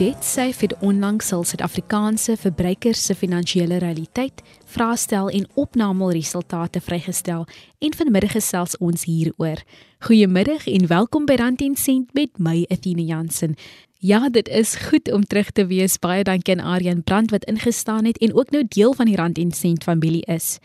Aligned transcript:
DebtSafe 0.00 0.64
het 0.64 0.74
onlangs 0.80 1.32
al 1.32 1.42
Suid-Afrikaanse 1.44 2.36
verbruikers 2.36 3.02
se 3.04 3.14
finansiële 3.14 3.76
realiteit, 3.76 4.40
vraestel 4.64 5.28
en 5.28 5.44
opnameresultate 5.54 6.80
vrygestel 6.80 7.44
en 7.78 7.94
vanmiddag 7.94 8.32
gesels 8.32 8.78
ons 8.78 9.04
hieroor. 9.04 9.60
Goeiemiddag 9.98 10.64
en 10.66 10.86
welkom 10.86 11.26
by 11.28 11.36
Rand 11.36 11.60
en 11.60 11.76
Sent 11.76 12.14
met 12.16 12.32
my 12.38 12.64
Athena 12.72 13.02
Jansen. 13.02 13.54
Ja, 13.98 14.30
dit 14.30 14.48
is 14.48 14.74
goed 14.74 15.12
om 15.12 15.24
terug 15.24 15.50
te 15.50 15.66
wees. 15.66 15.98
Baie 15.98 16.24
dankie 16.24 16.56
aan 16.56 16.64
Aryan 16.64 17.02
Brand 17.04 17.30
wat 17.30 17.44
ingestaan 17.44 18.04
het 18.04 18.18
en 18.18 18.32
ook 18.34 18.50
nou 18.50 18.64
deel 18.68 18.94
van 18.94 19.04
die 19.04 19.16
Rand 19.16 19.38
en 19.38 19.52
Sent 19.52 19.84
familie 19.84 20.24
is. 20.24 20.58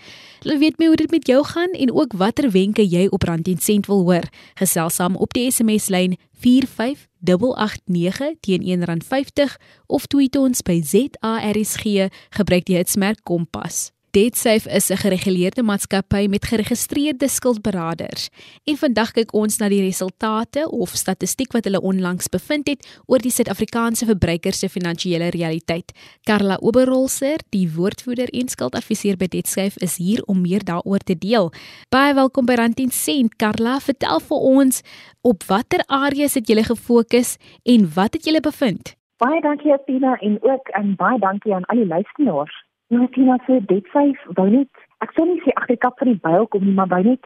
Hulle 0.45 0.57
weet 0.57 0.79
my 0.79 0.85
hoe 0.85 0.95
dit 0.95 1.11
met 1.11 1.27
jou 1.27 1.43
gaan 1.43 1.75
en 1.75 1.91
ook 1.91 2.13
watter 2.13 2.51
wenke 2.51 2.87
jy 2.87 3.07
op 3.11 3.27
Rand 3.27 3.47
en 3.47 3.59
Sent 3.59 3.91
wil 3.91 4.07
hoor. 4.07 4.31
Gesels 4.53 4.95
saam 4.95 5.15
op 5.15 5.33
die 5.33 5.51
SMS 5.51 5.91
lyn 5.91 6.15
45889 7.25 8.37
teen 8.39 8.61
R1.50 8.61 9.57
of 9.87 10.05
tweet 10.07 10.37
ons 10.37 10.61
by 10.61 10.79
ZARSG 10.81 12.07
gebruik 12.37 12.69
die 12.69 12.77
hitsmerk 12.79 13.23
kompas. 13.23 13.94
DebtSafe 14.15 14.69
is 14.69 14.89
'n 14.89 14.95
gereguleerde 14.95 15.63
maatskappy 15.63 16.27
met 16.29 16.45
geregistreerde 16.45 17.27
skuldberaders. 17.27 18.29
En 18.63 18.75
vandag 18.75 19.11
kyk 19.11 19.33
ons 19.33 19.57
na 19.57 19.67
die 19.69 19.81
resultate 19.81 20.71
of 20.71 20.89
statistiek 20.89 21.51
wat 21.51 21.63
hulle 21.63 21.81
onlangs 21.81 22.29
bevind 22.29 22.67
het 22.67 23.01
oor 23.05 23.19
die 23.19 23.31
Suid-Afrikaanse 23.31 24.05
verbruikers 24.05 24.59
se 24.59 24.69
finansiële 24.69 25.29
realiteit. 25.29 25.91
Karla 26.23 26.55
Oberholzer, 26.61 27.39
die 27.49 27.71
woordvoerder 27.75 28.29
en 28.29 28.47
skuldadviseur 28.47 29.17
by 29.17 29.27
DebtSafe, 29.27 29.79
is 29.79 29.97
hier 29.97 30.23
om 30.25 30.41
meer 30.41 30.63
daaroor 30.63 31.03
te 31.03 31.17
deel. 31.17 31.51
Baie 31.89 32.13
welkom 32.13 32.45
by 32.45 32.53
Rand 32.53 32.75
10 32.75 32.91
Sent. 32.91 33.35
Karla, 33.35 33.79
vertel 33.79 34.19
vir 34.19 34.37
ons 34.37 34.81
op 35.21 35.43
watter 35.43 35.83
areas 35.87 36.33
het 36.33 36.47
julle 36.47 36.63
gefokus 36.63 37.37
en 37.63 37.91
wat 37.93 38.13
het 38.13 38.23
julle 38.23 38.39
bevind? 38.39 38.95
Baie 39.17 39.41
dankie 39.41 39.73
Athena 39.73 40.15
en 40.19 40.37
ook 40.41 40.67
en 40.67 40.95
baie 40.95 41.19
dankie 41.19 41.53
aan 41.53 41.65
al 41.65 41.75
die 41.75 41.87
luisteraars. 41.87 42.63
Nou 42.93 43.07
Tina 43.13 43.37
sê 43.47 43.59
dit 43.65 43.87
sê 43.93 44.03
wou 44.37 44.49
net 44.49 44.83
ek 45.01 45.13
sou 45.17 45.25
nie 45.25 45.41
sê 45.41 45.53
agter 45.57 45.79
kap 45.81 45.97
van 45.99 46.11
die 46.11 46.21
byl 46.21 46.45
kom 46.53 46.65
nie, 46.65 46.73
maar 46.77 46.91
wou 46.91 47.01
net 47.03 47.25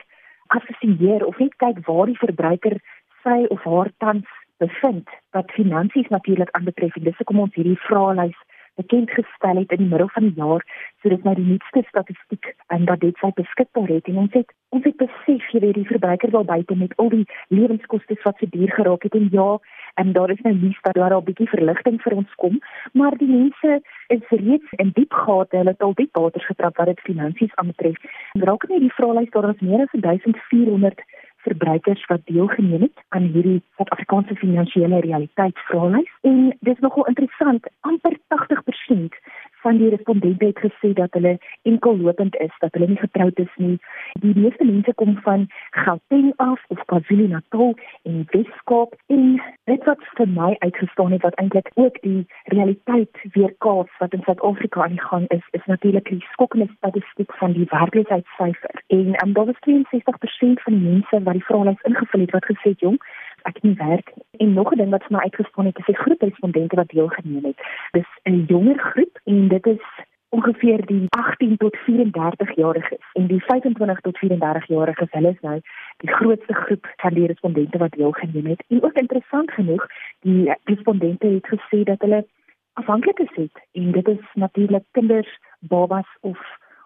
assosieer 0.55 1.25
of 1.27 1.39
net 1.43 1.55
kyk 1.63 1.81
waar 1.87 2.07
die 2.07 2.21
verbruiker 2.21 2.77
sy 3.23 3.41
of 3.55 3.65
haar 3.67 3.91
tans 4.03 4.29
bevind 4.63 5.11
wat 5.35 5.51
finansies 5.55 6.07
natuurlik 6.15 6.53
aanbetref. 6.55 6.95
Dis 7.03 7.19
hoekom 7.19 7.43
ons 7.43 7.59
hierdie 7.59 7.79
vraelys 7.87 8.39
bekend 8.81 9.11
gestel 9.11 9.61
het 9.61 9.75
in 9.75 9.83
die 9.83 9.91
middel 9.91 10.09
van 10.15 10.29
die 10.29 10.37
jaar. 10.43 10.63
Sodat 11.01 11.23
nou 11.27 11.35
die 11.35 11.49
nuutste 11.51 11.83
statistiek 11.87 12.53
en 12.75 12.85
dat 12.89 13.03
dit 13.03 13.17
sy 13.21 13.31
beskikbaar 13.35 13.91
het. 13.95 14.07
En 14.11 14.23
ons 14.25 14.33
het 14.39 14.55
ons 14.69 14.85
het 14.85 14.97
besef 15.01 15.45
jy 15.53 15.59
weet 15.63 15.79
die 15.79 15.89
verbruiker 15.89 16.31
wel 16.31 16.45
buite 16.45 16.75
met 16.77 16.93
al 17.01 17.09
die 17.09 17.25
lewenskoste 17.49 18.17
wat 18.23 18.37
se 18.37 18.49
duur 18.53 18.71
geraak 18.77 19.05
het 19.07 19.15
en 19.17 19.29
ja 19.33 19.57
en 19.99 20.11
daar 20.13 20.29
is 20.29 20.41
nou 20.41 20.53
nuus 20.55 20.77
dat 20.81 20.93
daar 20.93 21.13
al 21.13 21.23
bietjie 21.25 21.49
verligting 21.49 21.97
vir 22.01 22.15
ons 22.15 22.35
kom, 22.41 22.59
maar 22.93 23.17
die 23.17 23.29
mense 23.29 23.79
is 24.15 24.29
reeds 24.29 24.75
in 24.83 24.91
diep 24.93 25.13
gate, 25.13 25.57
hulle 25.57 25.73
het 25.73 25.81
al 25.87 25.95
diep 25.97 26.17
water 26.17 26.45
getrap 26.45 26.77
wat 26.77 26.91
dit 26.91 27.01
finansies 27.07 27.55
aanbetref. 27.61 27.97
En 28.37 28.45
raak 28.49 28.67
net 28.69 28.85
die 28.85 28.93
vraelys 28.93 29.33
daar 29.35 29.49
is 29.49 29.65
meer 29.65 29.83
as 29.87 29.95
1400 30.05 31.03
verbruikers 31.45 32.05
wat 32.05 32.25
deelgeneem 32.25 32.81
het 32.81 33.03
aan 33.09 33.29
hierdie 33.33 33.61
Suid-Afrikaanse 33.75 34.35
finansiële 34.35 34.99
realiteit 34.99 35.59
vraelys 35.69 36.11
en 36.21 36.57
dit 36.59 36.73
is 36.73 36.79
nogal 36.79 37.05
interessant, 37.05 37.67
amper 37.79 38.17
80% 38.35 39.19
van 39.61 39.77
die 39.77 39.89
respondente 39.89 40.45
het 40.45 40.59
gesê 40.59 40.93
dat 40.93 41.13
hulle 41.13 41.37
enkel 41.61 41.97
lopend 41.97 42.35
is, 42.35 42.53
dat 42.59 42.73
hulle 42.73 42.87
nie 42.87 42.97
getroud 42.97 43.39
is 43.39 43.53
nie. 43.55 43.77
Die 44.19 44.35
meeste 44.35 44.65
mense 44.65 44.93
kom 44.93 45.17
van 45.23 45.47
Gauteng 45.69 46.33
af 46.35 46.63
of 46.67 46.83
KwaZulu-Natal 46.85 47.75
en 48.03 48.25
Weskaap 48.31 48.95
en 49.07 49.41
dit 49.71 49.83
wat 49.89 50.05
vir 50.17 50.27
my 50.27 50.55
uitgestaan 50.59 51.11
het 51.11 51.21
wat 51.27 51.39
eintlik 51.41 51.71
ook 51.73 52.01
die 52.01 52.25
realiteit 52.43 53.23
weerkaats 53.33 53.97
wat 53.99 54.13
in 54.13 54.23
Suid-Afrika 54.25 54.83
aan 54.83 54.97
die 54.97 55.07
gang 55.11 55.27
is, 55.29 55.45
is 55.51 55.65
natuurlik 55.65 56.09
die 56.09 56.25
skokkende 56.31 56.69
statistiek 56.77 57.33
van 57.41 57.51
die 57.51 57.67
werkloosheidsyfer. 57.69 58.83
En 58.87 59.15
um, 59.23 59.33
daar 59.33 59.45
was 59.45 59.59
62% 59.67 60.63
van 60.65 60.73
die 60.73 60.87
mense 60.89 61.23
wat 61.23 61.33
die 61.33 61.45
vraelys 61.45 61.81
ingevul 61.81 62.19
het 62.19 62.31
wat 62.31 62.45
gesê 62.45 62.69
het, 62.73 62.79
"Jong, 62.79 62.99
ek 63.43 63.61
nie 63.61 63.73
werk 63.73 64.13
en 64.37 64.53
nog 64.53 64.71
'n 64.71 64.77
ding 64.77 64.89
wat 64.89 65.03
vir 65.03 65.17
my 65.17 65.23
uitgestaan 65.23 65.65
het 65.65 65.79
is 65.79 65.85
die 65.85 66.01
groep 66.03 66.21
respondente 66.21 66.75
wat 66.75 66.87
deelgeneem 66.87 67.45
het. 67.45 67.59
Dis 67.91 68.09
'n 68.23 68.45
jonger 68.47 68.79
groep 68.79 69.19
en 69.23 69.47
dit 69.47 69.65
is 69.67 69.85
ongeveer 70.29 70.85
die 70.85 71.05
18 71.09 71.57
tot 71.57 71.77
34 71.77 72.55
jariges 72.55 73.05
en 73.13 73.27
die 73.27 73.43
25 73.43 73.99
tot 73.99 74.17
34 74.17 74.67
jariges 74.67 75.11
hulle 75.11 75.29
is 75.29 75.41
nou 75.41 75.59
die 75.97 76.13
grootste 76.13 76.53
groep 76.53 76.93
van 76.95 77.13
die 77.13 77.27
respondente 77.27 77.77
wat 77.77 77.91
deelgeneem 77.91 78.45
het. 78.45 78.63
En 78.67 78.83
ook 78.83 78.93
interessant 78.93 79.51
genoeg, 79.51 79.87
die 80.19 80.53
respondente 80.63 81.27
het 81.27 81.47
gesê 81.47 81.83
dat 81.83 82.01
hulle 82.01 82.27
afhanklikes 82.73 83.33
het 83.35 83.65
en 83.71 83.91
dit 83.91 84.07
is 84.07 84.25
natuurlik 84.33 84.83
kinders, 84.91 85.39
babas 85.59 86.17
of 86.19 86.39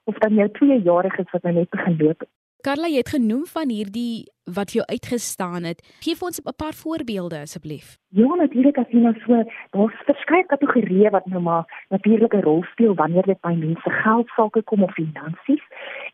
of 0.03 0.17
dan 0.17 0.33
jou 0.33 0.49
2 0.51 0.81
jariges 0.81 1.31
wat 1.31 1.43
nou 1.43 1.53
net 1.55 1.69
begin 1.69 1.97
loop 1.97 2.23
Karla, 2.63 2.87
jy 2.87 3.01
het 3.01 3.09
genoem 3.11 3.41
van 3.51 3.67
hierdie 3.67 4.23
wat 4.55 4.71
jou 4.71 4.83
uitgestaan 4.87 5.65
het. 5.67 5.81
Geef 5.99 6.21
ons 6.23 6.39
'n 6.39 6.55
paar 6.55 6.75
voorbeelde 6.83 7.39
asseblief. 7.39 7.97
Ja, 8.07 8.27
natuurlik 8.35 8.77
as 8.77 8.89
jy 8.89 8.99
nou 8.99 9.15
so, 9.25 9.43
daar's 9.71 10.03
verskeie 10.05 10.45
kategorieë 10.45 11.09
wat 11.11 11.25
nou 11.25 11.41
maar 11.41 11.65
natuurlik 11.89 12.33
'n 12.33 12.41
rol 12.41 12.63
speel 12.63 12.95
wanneer 12.95 13.25
dit 13.25 13.41
by 13.41 13.53
mense 13.53 13.89
geld 13.89 14.27
sake 14.35 14.61
kom 14.63 14.83
of 14.83 14.93
finansies. 14.93 15.63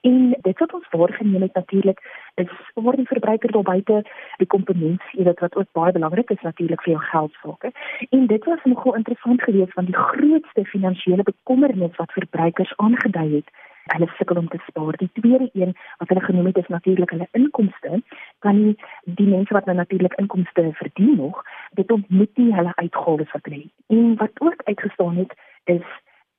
En 0.02 0.36
dit 0.42 0.60
wat 0.60 0.74
ons 0.74 0.90
waargeneem 0.90 1.42
het 1.42 1.54
natuurlik 1.54 2.00
is 2.36 2.50
waar 2.74 2.96
die 2.96 3.08
verbruiker 3.14 3.52
daar 3.52 3.70
buite 3.74 4.04
die 4.38 4.48
komponent, 4.48 5.02
jy 5.12 5.24
weet 5.24 5.40
wat 5.40 5.56
ook 5.56 5.72
baie 5.72 5.92
belangrik 5.92 6.30
is 6.30 6.42
natuurlik 6.42 6.82
vir 6.82 6.94
jou 6.94 7.04
geld 7.04 7.34
sake. 7.44 7.72
En 8.10 8.28
dit 8.28 8.46
was 8.46 8.64
nogal 8.64 8.96
interessant 8.96 9.42
geweest 9.42 9.74
want 9.74 9.88
die 9.88 10.04
grootste 10.10 10.66
finansiële 10.66 11.24
bekommernis 11.24 11.96
wat 11.96 12.12
verbruikers 12.12 12.74
aangedui 12.78 13.36
het 13.36 13.50
hulle 13.94 14.10
sukkel 14.18 14.38
om 14.38 14.48
te 14.48 14.60
spaar. 14.68 14.98
Die 14.98 15.10
tweede 15.14 15.50
een 15.54 15.76
wat 15.98 16.08
hulle 16.12 16.26
genoem 16.26 16.46
het 16.46 16.58
is 16.58 16.68
natuurlik 16.68 17.10
hulle 17.10 17.28
inkomste. 17.32 18.02
Kan 18.40 18.62
nie 18.66 18.76
die 19.04 19.28
mense 19.28 19.54
wat 19.54 19.66
nou 19.66 19.78
natuurlik 19.78 20.14
inkomste 20.22 20.70
verdien 20.82 21.16
nog, 21.16 21.42
dit 21.80 21.92
ontmoet 21.92 22.38
nie 22.38 22.54
hulle 22.54 22.76
uitgawes 22.76 23.32
wat 23.32 23.50
hulle 23.50 23.62
het. 23.64 23.74
En 23.88 24.16
wat 24.16 24.42
ook 24.46 24.62
uitgestaan 24.64 25.16
het 25.16 25.36
is 25.64 25.86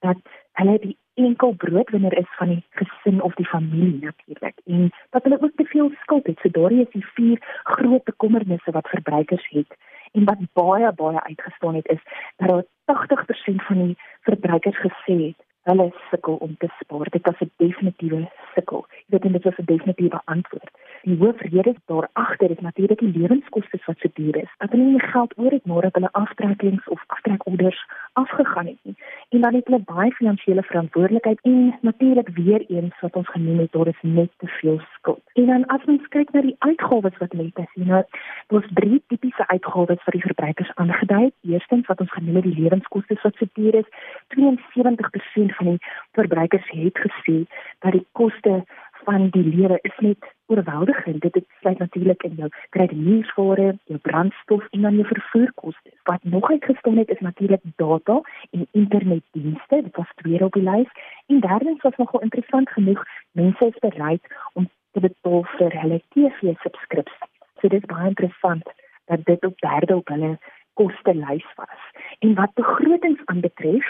dat 0.01 0.17
hulle 0.53 0.79
die 0.79 0.97
enkel 1.15 1.53
broodwinner 1.53 2.17
is 2.19 2.31
van 2.39 2.49
die 2.55 2.63
gesin 2.81 3.23
of 3.23 3.35
die 3.35 3.47
familie 3.47 3.99
natuurlik 4.01 4.61
en 4.65 4.91
dat 5.11 5.23
hulle 5.23 5.41
ook 5.41 5.57
te 5.57 5.65
veel 5.65 5.91
skuld 6.03 6.27
het. 6.27 6.39
So 6.39 6.49
daar 6.49 6.73
is 6.73 6.91
die 6.93 7.07
vier 7.15 7.61
groot 7.63 8.05
bekommernisse 8.05 8.71
wat 8.71 8.89
verbruikers 8.89 9.49
het. 9.49 9.77
En 10.13 10.25
wat 10.25 10.39
baie 10.53 10.93
baie 10.93 11.23
uitgestaan 11.23 11.75
het 11.75 11.89
is 11.89 12.03
dat 12.37 12.67
80% 12.85 13.67
van 13.69 13.85
die 13.87 13.97
verbruikers 14.21 14.79
gesê 14.79 15.15
het 15.27 15.49
hulle 15.63 15.93
sukkel 16.11 16.35
om 16.35 16.57
te 16.59 16.69
spaar. 16.81 17.11
Dit 17.11 17.27
was 17.27 17.41
'n 17.41 17.51
definitiewe 17.57 18.29
sukkel. 18.55 18.87
Jy 19.07 19.19
weet 19.19 19.33
dit 19.33 19.45
was 19.45 19.59
'n 19.59 19.65
definitiewe 19.65 20.21
antwoord. 20.25 20.71
Die 21.03 21.17
hoofrede 21.19 21.75
daar 21.87 22.09
agter 22.13 22.51
is 22.51 22.61
natuurlik 22.61 22.99
die 22.99 23.19
lewenskoste 23.19 23.79
wat 23.87 23.99
so 23.99 24.09
duur 24.15 24.37
is. 24.37 24.55
Dat 24.59 24.71
hulle 24.71 24.85
nie 24.85 25.01
geld 25.01 25.33
oor 25.39 25.51
het 25.51 25.65
nadat 25.67 25.95
hulle 25.95 26.13
aftrekkings 26.13 26.89
of 26.89 27.05
aftrekorders 27.07 27.87
afgegaan 28.13 28.67
het 28.67 28.79
nie. 28.83 28.97
En 29.29 29.41
dan 29.41 29.55
het 29.55 29.67
hulle 29.67 29.83
baie 29.85 30.13
finansiële 30.13 30.63
verantwoordelikheid 30.63 31.41
en 31.41 31.79
natuurlik 31.81 32.29
weer 32.29 32.65
eens 32.69 33.01
wat 33.01 33.17
ons 33.17 33.29
genoem 33.29 33.59
het, 33.59 33.73
daar 33.73 33.87
is 33.87 34.01
net 34.01 34.31
te 34.37 34.47
veel 34.47 34.81
skuld. 34.93 35.23
En 35.33 35.47
dan 35.47 35.67
as 35.67 35.85
ons 35.85 36.09
kyk 36.09 36.33
na 36.33 36.41
die 36.41 36.57
uitgawes 36.59 37.17
wat 37.19 37.33
hulle 37.33 37.51
het, 37.55 37.69
sien 37.73 37.87
nou, 37.87 38.05
daar's 38.47 38.71
drie 38.75 39.03
tipiese 39.07 39.47
uitgawes 39.47 40.03
vir 40.05 40.13
die 40.13 40.27
verbruikers 40.27 40.75
aangedui. 40.75 41.31
Eerstens 41.41 41.87
wat 41.87 42.01
ons 42.01 42.13
genoem 42.13 42.35
het 42.35 42.45
die 42.45 42.61
lewenskoste 42.63 43.19
wat 43.23 43.35
so 43.37 43.47
duur 43.53 43.75
is. 43.75 43.89
72% 44.37 45.50
van 45.55 45.67
die 45.67 45.81
verbruikers 46.13 46.69
het 46.71 46.99
gesê 46.99 47.37
dat 47.79 47.93
die 47.93 48.07
koste 48.13 48.63
van 49.05 49.29
die 49.31 49.45
lewe 49.45 49.79
is 49.83 49.97
net 49.99 50.25
oorweldigend. 50.47 51.21
Dit 51.21 51.45
sluit 51.61 51.79
natuurlik 51.79 52.23
in 52.23 52.35
jou 52.35 52.49
kredietware, 52.69 53.79
jou 53.85 53.99
brandstof 53.99 54.67
en 54.71 54.83
dan 54.87 54.95
jou 54.95 55.07
vervoerkoste. 55.07 55.91
Wat 56.03 56.23
nog 56.23 56.51
uitgestaan 56.51 56.97
het 56.97 57.09
is 57.09 57.21
natuurlik 57.21 57.63
data 57.77 58.21
en 58.51 58.67
internetdienste. 58.71 59.83
Dit 59.83 59.97
was 59.97 60.13
tweede 60.15 60.45
op 60.45 60.53
die 60.53 60.63
lys. 60.63 60.91
En 61.27 61.41
derdens 61.41 61.83
was 61.83 61.97
nogal 61.97 62.21
interessant 62.21 62.71
genoeg, 62.71 63.03
mense 63.33 63.67
is 63.67 63.79
bereid 63.79 64.23
om 64.53 64.69
te 64.93 65.01
betaal 65.01 65.45
vir 65.57 65.81
hulle 65.81 66.03
TV-subskripsie. 66.09 67.29
So 67.61 67.69
dit 67.69 67.83
is 67.83 67.93
baie 67.95 68.09
interessant 68.09 68.73
dat 69.05 69.25
dit 69.25 69.45
op 69.45 69.59
derde 69.59 69.97
op 69.97 70.09
hulle 70.09 70.39
koste 70.81 71.15
lys 71.15 71.47
was. 71.57 71.83
En 72.19 72.35
wat 72.35 72.55
begrotings 72.55 73.21
aanbetref, 73.25 73.87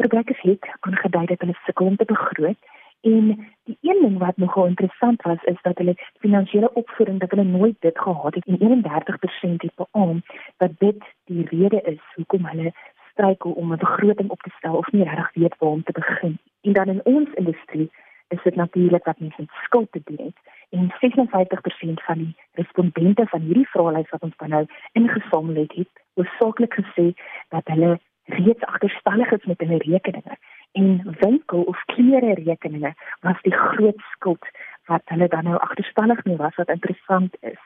verbruikers 0.00 0.40
het 0.40 0.68
aangedui 0.80 1.26
dat 1.26 1.40
hulle 1.40 1.58
sukkel 1.64 1.86
om 1.86 1.96
te 1.96 2.04
begroot 2.04 2.60
en 3.00 3.24
die 3.64 3.78
een 3.80 4.00
ding 4.02 4.18
wat 4.18 4.36
nogal 4.36 4.66
interessant 4.66 5.22
was 5.22 5.42
is 5.52 5.62
dat 5.62 5.78
hulle 5.78 5.94
finansiële 6.18 6.72
opvoeding 6.72 7.20
dat 7.20 7.30
hulle 7.30 7.44
nooit 7.44 7.76
dit 7.78 7.98
gehad 7.98 8.34
het 8.34 8.46
en 8.46 8.58
31% 8.58 9.66
het 9.66 9.74
beamoen 9.74 10.22
dat 10.56 10.70
dit 10.78 11.02
die 11.24 11.46
rede 11.50 11.80
is 11.80 12.02
hoekom 12.14 12.44
hulle 12.46 12.72
struikel 13.10 13.50
om 13.50 13.72
'n 13.72 13.84
begroting 13.86 14.30
op 14.30 14.42
te 14.42 14.50
stel 14.56 14.76
of 14.76 14.92
nie 14.92 15.04
regtig 15.04 15.30
weet 15.34 15.58
waar 15.58 15.70
om 15.70 15.82
te 15.82 15.92
begin. 15.92 16.38
En 16.60 16.72
dan 16.72 16.88
in 16.88 17.04
ons 17.04 17.28
industrie 17.34 17.90
is 18.28 18.42
dit 18.42 18.54
natuurlik 18.54 19.04
dat 19.04 19.18
mense 19.18 19.44
skuld 19.64 19.92
te 19.92 20.00
doen 20.04 20.26
het 20.26 20.38
en 20.68 20.94
56% 21.00 22.02
van 22.04 22.18
die 22.18 22.36
respondente 22.52 23.26
van 23.26 23.40
hierdie 23.40 23.68
vraelys 23.68 24.10
wat 24.10 24.22
ons 24.22 24.34
nou 24.36 24.66
ingesamel 24.92 25.54
het, 25.54 25.72
het 25.72 25.88
oorsaaklik 26.14 26.74
gesê 26.74 27.06
dat 27.48 27.62
hulle 27.64 28.00
reeds 28.28 28.64
agterstallig 28.64 29.30
is 29.32 29.44
met 29.44 29.60
hulle 29.60 29.78
rekeninge 29.78 30.36
en 30.72 31.16
winkel 31.20 31.62
of 31.62 31.84
klere 31.84 32.34
rekeninge 32.34 32.94
was 33.20 33.40
die 33.42 33.54
groot 33.54 34.00
skuld 34.12 34.50
wat 34.86 35.02
hulle 35.04 35.28
dan 35.28 35.44
nou 35.44 35.56
agterstallig 35.56 36.24
mee 36.24 36.36
was 36.36 36.56
wat 36.56 36.68
interessant 36.68 37.36
is. 37.40 37.60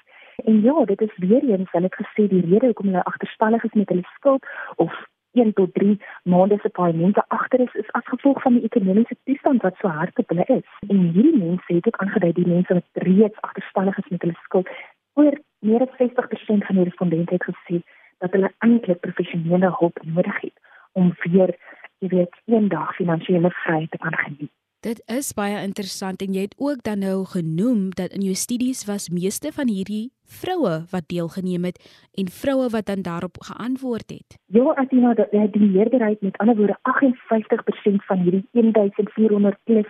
En 0.44 0.62
ja, 0.62 0.84
dit 0.84 1.00
is 1.00 1.16
weer 1.16 1.42
eens 1.42 1.70
hulle 1.70 1.90
het 1.90 2.00
gesê 2.04 2.28
die 2.28 2.44
rede 2.50 2.66
hoekom 2.66 2.86
hulle 2.86 3.04
agterstallig 3.04 3.64
is 3.64 3.72
met 3.72 3.88
hulle 3.88 4.06
skuld 4.14 4.46
of 4.76 4.94
1 5.32 5.52
tot 5.52 5.74
3 5.74 6.00
maande 6.22 6.58
se 6.62 6.68
paaiemente 6.68 7.24
agter 7.28 7.60
is 7.60 7.74
is 7.82 7.92
as 7.98 8.10
gevolg 8.14 8.42
van 8.42 8.58
die 8.58 8.64
ekonomiese 8.70 9.16
toestand 9.24 9.62
wat 9.62 9.76
so 9.80 9.88
hard 9.88 10.18
op 10.18 10.28
hulle 10.28 10.44
is. 10.46 10.68
En 10.88 10.98
hierdie 10.98 11.38
mense 11.38 11.74
het 11.74 11.86
ook 11.86 12.00
aangedui 12.04 12.32
die 12.32 12.46
mense 12.46 12.74
wat 12.74 13.04
reeds 13.06 13.40
agterstallig 13.40 13.98
is 13.98 14.10
met 14.14 14.20
hulle 14.20 14.38
skuld 14.42 14.68
oor 15.14 15.34
meer 15.58 15.82
as 15.86 15.96
60% 15.98 16.66
van 16.66 16.76
die 16.76 16.84
respondente 16.84 17.34
het 17.34 17.48
gesê 17.50 17.82
dat 18.22 18.32
hulle 18.36 18.52
eintlik 18.64 19.00
professionele 19.04 19.74
hulp 19.78 19.98
nodig 20.02 20.40
het 20.40 20.66
om 20.98 21.12
weer 21.26 21.54
jy 22.02 22.08
weet 22.16 22.42
eendag 22.50 22.96
finansiële 22.98 23.50
vryheid 23.62 23.90
te 23.90 23.98
kan 24.02 24.16
geniet. 24.24 24.50
Dit 24.82 24.98
is 25.06 25.28
baie 25.38 25.60
interessant 25.62 26.22
en 26.24 26.32
jy 26.34 26.48
het 26.48 26.56
ook 26.58 26.80
dan 26.82 27.04
nou 27.06 27.20
genoem 27.30 27.82
dat 27.98 28.14
in 28.16 28.24
jou 28.26 28.34
studies 28.34 28.80
was 28.88 29.12
meeste 29.14 29.52
van 29.54 29.68
hierdie 29.70 30.10
vroue 30.40 30.72
wat 30.90 31.06
deelgeneem 31.12 31.68
het 31.68 31.78
en 32.18 32.32
vroue 32.40 32.66
wat 32.74 32.88
dan 32.90 33.04
daarop 33.06 33.38
geantwoord 33.48 34.10
het. 34.10 34.38
Ja, 34.46 34.74
Atina, 34.82 35.14
die, 35.14 35.50
die 35.54 35.68
meerderheid 35.76 36.20
met 36.26 36.38
ander 36.42 36.56
woorde 36.56 36.78
58% 36.90 38.08
van 38.10 38.18
hierdie 38.26 38.42
1400 38.50 39.58
plus 39.64 39.86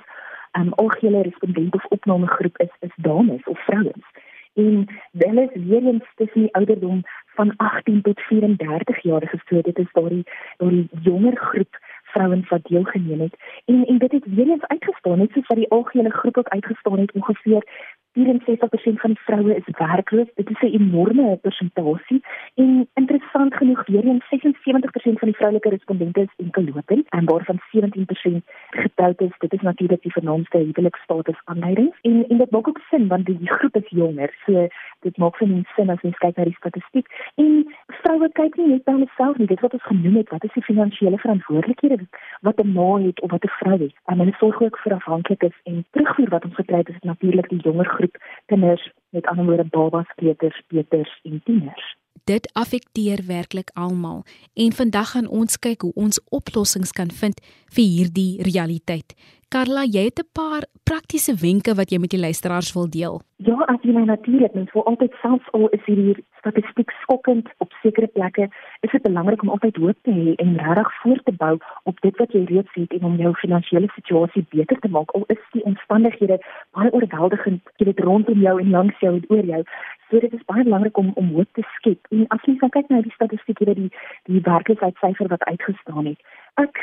um 0.60 0.72
algehele 0.72 1.22
respondente 1.22 1.76
of 1.76 1.84
opnamegroep 1.96 2.58
is 2.58 2.76
is 2.80 2.94
dames 2.96 3.44
of 3.44 3.64
vrouens. 3.64 4.06
En 4.54 4.86
hulle 5.12 5.50
is 5.52 5.64
weer 5.64 5.86
eens 5.86 6.12
tussen 6.14 6.40
die 6.40 6.54
ouderdom 6.54 7.02
van 7.34 7.52
18 7.56 8.02
tot 8.02 8.20
34 8.20 9.02
jaar 9.02 9.28
gestoot. 9.28 9.64
Dit 9.64 9.78
is 9.78 9.92
daardie 9.92 10.26
daardie 10.56 10.88
jonger 11.02 11.36
groep 11.36 11.78
vrouens 12.02 12.48
wat 12.48 12.64
deelgeneem 12.64 13.20
het 13.20 13.36
en 13.64 13.84
en 13.84 13.98
dit 13.98 14.12
het 14.12 14.24
weer 14.34 14.48
eens 14.48 14.66
uitgestaan 14.66 15.18
net 15.18 15.30
soos 15.32 15.46
wat 15.46 15.56
die 15.56 15.70
algehele 15.70 16.10
groep 16.10 16.36
ook 16.36 16.48
uitgestaan 16.48 16.98
het 16.98 17.12
ongeveer 17.12 17.62
64% 18.12 19.00
van 19.00 19.16
vroue 19.16 19.56
is 19.56 19.76
werkloos. 19.78 20.28
Dit 20.34 20.50
is 20.50 20.60
'n 20.60 20.74
enorme 20.80 21.36
persentasie 21.36 22.22
en 22.54 22.88
interessant 22.94 23.54
genoeg 23.54 23.86
weer 23.86 24.04
eens 24.04 24.28
76% 24.28 25.18
van 25.18 25.28
die 25.28 25.36
vroulike 25.36 25.68
respondente 25.68 26.20
is 26.20 26.34
enkelopend 26.36 27.08
en 27.08 27.24
waarvan 27.24 27.60
17% 27.70 28.44
getroud 28.70 29.20
is. 29.20 29.34
Dit 29.38 29.52
is 29.52 29.60
natuurlik 29.60 30.02
die 30.02 30.12
vernaamste 30.12 30.58
huwelikstatus 30.58 31.40
aanleidings 31.44 32.00
en 32.00 32.28
en 32.28 32.38
dit 32.38 32.50
maak 32.50 32.68
ook 32.68 32.80
sin 32.90 33.08
want 33.08 33.26
die 33.26 33.38
groep 33.42 33.76
is 33.76 33.88
jonger. 33.88 34.34
So 34.46 34.68
dit 35.00 35.16
maak 35.16 35.36
vir 35.36 35.48
mense 35.48 35.70
sin 35.74 35.90
as 35.90 36.00
jy 36.00 36.10
kyk 36.10 36.36
na 36.36 36.44
die 36.44 36.56
statistiek. 36.56 37.06
En 37.34 37.74
vroue 37.86 38.28
kyk 38.32 38.56
nie 38.56 38.66
net 38.66 38.86
na 38.86 38.92
hulself 38.92 39.36
nie, 39.36 39.46
dit 39.46 39.60
wat 39.60 39.72
ons 39.72 39.82
genoem 39.82 40.16
het, 40.16 40.28
wat 40.28 40.44
is 40.44 40.52
die 40.52 40.62
finansiële 40.62 41.18
verantwoordelikhede 41.18 42.06
wat 42.40 42.60
'n 42.60 42.72
ma 42.72 42.96
het 42.98 43.20
of 43.20 43.30
wat 43.30 43.44
'n 43.44 43.56
vrou 43.58 43.78
het. 43.78 43.94
En 44.06 44.18
hulle 44.18 44.34
sorg 44.38 44.62
ook 44.62 44.78
vir 44.78 44.92
afhanklikes 44.92 45.56
en 45.64 45.84
terugvoer 45.90 46.28
wat 46.28 46.44
ons 46.44 46.54
gekry 46.54 46.76
het 46.76 46.88
is 46.88 47.00
natuurlik 47.00 47.48
die 47.48 47.60
jonger 47.60 47.86
groep 47.86 48.01
kinders 48.46 48.92
met 49.08 49.26
ander 49.26 49.44
woorde 49.44 49.64
babas, 49.64 50.12
kleuters, 50.14 50.62
peuters 50.66 51.20
en 51.22 51.40
tieners. 51.44 51.96
Dit 52.24 52.50
affekteer 52.54 53.18
werklik 53.26 53.70
almal 53.74 54.22
en 54.54 54.72
vandag 54.72 55.10
gaan 55.10 55.28
ons 55.28 55.58
kyk 55.58 55.82
hoe 55.82 55.92
ons 55.94 56.20
oplossings 56.30 56.92
kan 56.94 57.10
vind 57.10 57.40
vir 57.74 57.84
hierdie 57.84 58.42
realiteit. 58.46 59.16
Karla, 59.52 59.82
jy 59.84 60.04
het 60.04 60.18
'n 60.22 60.28
paar 60.32 60.64
praktiese 60.84 61.34
wenke 61.34 61.74
wat 61.74 61.90
jy 61.90 61.98
met 61.98 62.10
die 62.10 62.20
luisteraars 62.20 62.72
wil 62.72 62.88
deel. 62.88 63.20
Ja, 63.36 63.58
as 63.66 63.82
jy 63.82 63.92
my 63.92 64.04
natuurlik 64.04 64.54
mens 64.54 64.72
wil 64.72 64.84
altyd 64.86 65.12
selfs 65.22 65.50
al 65.52 65.68
is 65.68 65.84
hier 65.84 66.16
statistiek 66.38 66.90
skokkend 67.02 67.48
op 67.58 67.72
sekere 67.82 68.06
plekke, 68.06 68.48
is 68.80 68.90
dit 68.90 69.02
belangrik 69.02 69.42
om 69.42 69.48
altyd 69.48 69.76
hoop 69.76 69.98
te 70.02 70.10
hê 70.10 70.34
en 70.34 70.56
regtig 70.56 70.92
voort 71.02 71.24
te 71.24 71.32
bou 71.32 71.58
op 71.82 72.00
dit 72.00 72.16
wat 72.16 72.32
jy 72.32 72.44
reeds 72.44 72.72
het 72.72 72.92
en 72.92 73.04
om 73.04 73.16
jou 73.16 73.34
finansiële 73.34 73.88
situasie 73.94 74.46
beter 74.48 74.78
te 74.78 74.88
maak. 74.88 75.10
Al 75.10 75.24
is 75.26 75.42
die 75.52 75.64
omstandighede 75.64 76.38
baie 76.70 76.92
oorweldigend, 76.92 77.60
jy 77.76 77.84
weet 77.84 78.00
rondom 78.00 78.40
jou 78.40 78.60
en 78.60 78.70
langs 78.70 78.98
jou 79.00 79.14
en 79.14 79.24
oor 79.28 79.44
jou. 79.44 79.64
So 80.12 80.20
dit 80.20 80.32
is 80.32 80.44
baie 80.44 80.64
belangrik 80.64 80.96
om 80.96 81.10
om 81.14 81.28
hoop 81.32 81.48
te 81.52 81.62
skep. 81.76 82.06
En 82.12 82.26
as 82.34 82.42
jy 82.44 82.58
kyk 82.60 82.88
na 82.92 83.00
die 83.00 83.14
statistiek 83.14 83.62
hier 83.64 83.72
die 83.78 83.88
die 84.28 84.42
werkloosheidsyfer 84.44 85.30
wat 85.32 85.44
uitgestaan 85.48 86.10
het. 86.10 86.20
Ek 86.60 86.82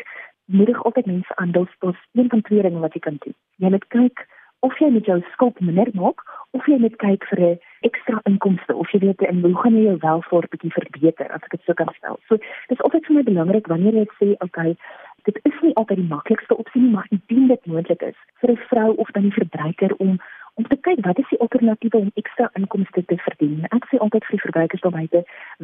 moedig 0.50 0.80
altyd 0.84 1.06
mense 1.06 1.36
aan 1.36 1.52
dit 1.52 1.70
een 2.18 2.30
van 2.30 2.42
twee 2.42 2.62
dinge 2.66 2.80
wat 2.80 2.98
jy 2.98 3.02
kan 3.06 3.20
doen. 3.26 3.36
Jy 3.62 3.70
moet 3.70 3.86
kyk 3.94 4.26
of 4.66 4.80
jy 4.82 4.90
met 4.90 5.06
jou 5.06 5.20
skuld 5.34 5.60
minder 5.60 5.92
maak 5.94 6.26
of 6.58 6.66
jy 6.66 6.80
moet 6.82 6.96
kyk 7.04 7.28
vir 7.30 7.40
'n 7.50 7.60
ekstra 7.90 8.22
inkomste 8.32 8.76
of 8.76 8.90
jy 8.92 9.00
weet 9.06 9.22
en 9.22 9.46
hoe 9.46 9.56
gaan 9.62 9.78
jy 9.78 9.84
jou 9.84 9.98
welvaart 10.02 10.50
bietjie 10.50 10.74
verbeter 10.80 11.30
as 11.30 11.46
ek 11.46 11.52
dit 11.52 11.62
so 11.66 11.74
kan 11.74 11.94
stel. 11.98 12.20
So 12.28 12.38
dis 12.74 12.82
altyd 12.82 13.06
vir 13.06 13.16
my 13.16 13.24
belangrik 13.30 13.68
wanneer 13.68 13.94
jy 13.94 14.08
sê 14.18 14.34
okay, 14.40 14.76
dit 15.24 15.40
is 15.44 15.62
nie 15.62 15.76
altyd 15.76 16.02
die 16.02 16.14
maklikste 16.16 16.58
opsie 16.58 16.82
nie, 16.82 16.92
maar 16.92 17.08
indien 17.12 17.48
dit 17.48 17.66
moontlik 17.66 18.02
is 18.02 18.18
vir 18.42 18.52
'n 18.52 18.64
vrou 18.74 18.90
of 18.96 19.12
dan 19.12 19.30
die 19.30 19.38
verbruiker 19.38 19.94
om 19.98 20.18
om 20.60 20.68
te 20.68 20.76
kyk 20.88 21.00
wat 21.06 21.20
is 21.22 21.30
die 21.32 21.40
alternatiewe 21.40 21.98
om 22.04 22.12
ekstra 22.20 22.50
inkomste 22.60 23.04
te 23.08 23.18
verdien. 23.26 23.64
Ek 23.76 23.86
sê 23.88 24.00
altyd 24.04 24.26
vir 24.28 24.42
verbruikers 24.44 24.84
daar 24.84 24.98
buite, 24.98 25.22